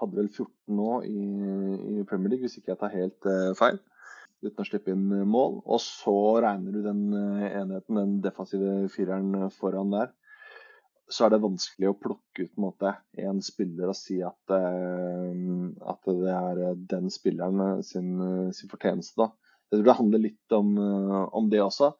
[0.00, 3.28] Hadde vel 14 nå i, Premier League, hvis ikke jeg tar helt
[3.58, 3.78] feil.
[4.42, 5.60] Uten å slippe inn mål.
[5.66, 10.10] Og så regner du den enheten, den defensive fireren foran der.
[11.08, 12.92] Så er det vanskelig å plukke ut en, måte,
[13.22, 18.10] en spiller og si at, at det er den spilleren sin,
[18.54, 19.16] sin fortjeneste.
[19.22, 19.47] da.
[19.68, 20.70] Jeg tror det handler litt om,
[21.36, 21.92] om det også.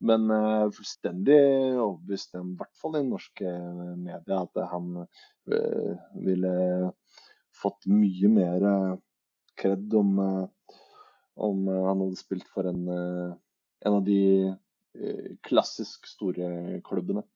[0.00, 1.40] Men uh, fullstendig
[1.76, 3.50] overbevist om, i hvert fall i norske
[4.00, 5.90] media, at han uh,
[6.24, 6.54] ville
[7.60, 8.64] fått mye mer
[9.60, 10.14] kred om,
[11.36, 14.54] om han hadde spilt for en, en av de
[15.44, 17.26] klassisk store klubbene.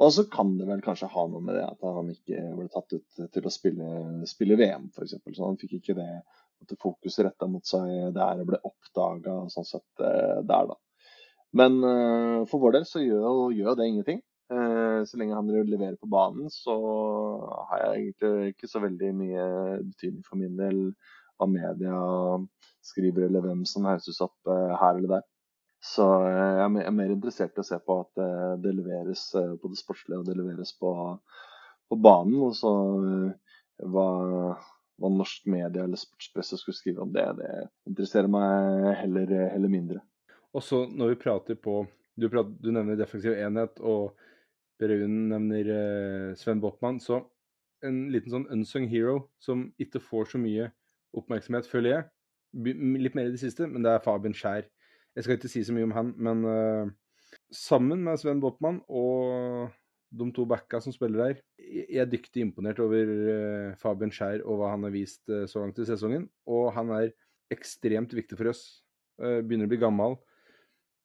[0.00, 2.92] Og så kan det vel kanskje ha noe med det at han ikke ble tatt
[2.92, 3.88] ut til å spille,
[4.28, 5.16] spille VM, f.eks.
[5.16, 6.08] Så han fikk ikke det
[6.60, 10.76] at fokuset retta mot seg der ble oppdaga sånn sett der, da.
[11.56, 14.20] Men uh, for vår del så gjør, gjør det ingenting.
[14.50, 16.76] Uh, så lenge han leverer på banen, så
[17.70, 19.48] har jeg egentlig ikke så veldig mye
[19.82, 20.80] betydning for min del
[21.40, 21.98] hva media
[22.84, 25.28] skriver, eller hvem som hauses opp her eller der.
[25.80, 28.20] Så jeg er mer interessert i å se på at
[28.60, 30.90] det leveres på det sportslige og det leveres på,
[31.88, 32.36] på banen.
[32.44, 32.72] Og så
[33.88, 34.10] hva,
[35.00, 37.50] hva norsk media eller sportspresse skulle skrive om det, det
[37.88, 40.02] interesserer meg heller, heller mindre.
[40.54, 41.82] Og så når vi prater på
[42.20, 44.18] Du, prater, du nevner defensiv enhet, og
[44.80, 46.98] Per Øyvind nevner eh, Sven Botman.
[47.00, 47.22] Så
[47.86, 50.66] en liten sånn unsung hero som ikke får så mye
[51.16, 52.08] oppmerksomhet, føler jeg.
[53.00, 54.68] Litt mer i det siste, men det er Fabian Skjær.
[55.16, 56.92] Jeg skal ikke si så mye om han, men uh,
[57.54, 59.70] sammen med Sven Botman og
[60.10, 61.40] de to backa som spiller der,
[61.70, 65.62] jeg er dyktig imponert over uh, Fabian Skjær og hva han har vist uh, så
[65.62, 66.26] langt i sesongen.
[66.50, 67.12] Og han er
[67.50, 68.64] ekstremt viktig for oss.
[69.18, 70.16] begynner å bli gammel.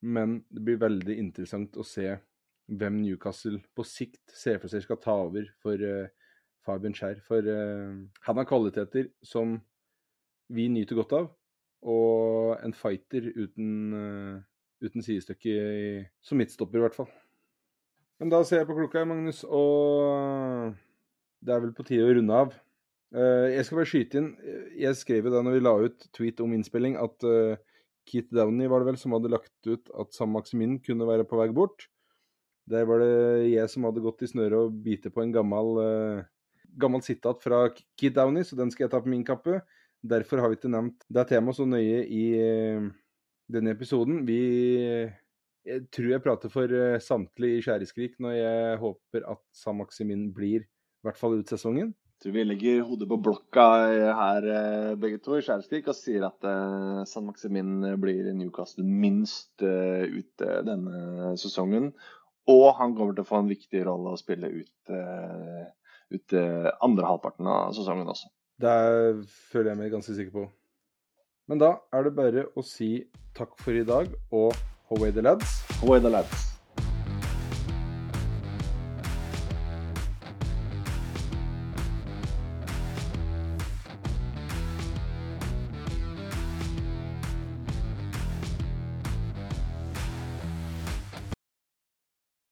[0.06, 2.12] Men det blir veldig interessant å se
[2.66, 5.82] hvem Newcastle på sikt ser for seg skal ta over for
[6.66, 7.22] Fabian Skjær.
[7.26, 9.58] For han har kvaliteter som
[10.54, 11.32] vi nyter godt av,
[11.90, 14.44] og en fighter uten,
[14.86, 15.56] uten sidestykke
[16.22, 17.10] som midtstopper, i hvert fall.
[18.22, 20.76] Men da ser jeg på klokka, Magnus, og
[21.44, 22.54] det er vel på tide å runde av.
[23.16, 24.26] Jeg skal bare skyte inn
[24.82, 27.24] Jeg skrev jo da når vi la ut tweet om innspilling, at
[28.06, 31.40] Keith Downey var det vel som hadde lagt ut at Sam Maximin kunne være på
[31.40, 31.88] vei bort.
[32.70, 36.26] Der var det jeg som hadde gått i snøret og bite på en gammel, uh,
[36.82, 39.60] gammel sitat fra Keith Downey, så den skal jeg ta på min kappe.
[40.06, 42.26] Derfor har vi ikke nevnt det temaet så nøye i
[43.50, 44.22] denne episoden.
[44.28, 44.42] Vi
[45.66, 50.28] Jeg tror jeg prater for uh, samtlige i Skjæreskrik når jeg håper at Sam Maximin
[50.36, 51.94] blir i hvert fall ut sesongen
[52.26, 53.64] tror vi legger hodet på blokka
[54.18, 59.62] her eh, begge to i Skjæreskrik og sier at Sam San Maximin blir Newcastle minst
[59.62, 61.92] ut denne sesongen.
[62.50, 64.94] Og han kommer til å få en viktig rolle å spille ut,
[66.16, 68.32] ut andre halvparten av sesongen også.
[68.62, 68.76] Det
[69.52, 70.46] føler jeg meg ganske sikker på.
[71.52, 72.90] Men da er det bare å si
[73.38, 74.54] takk for i dag og
[74.90, 75.64] Who were the lads?
[75.80, 76.55] Who were the lads?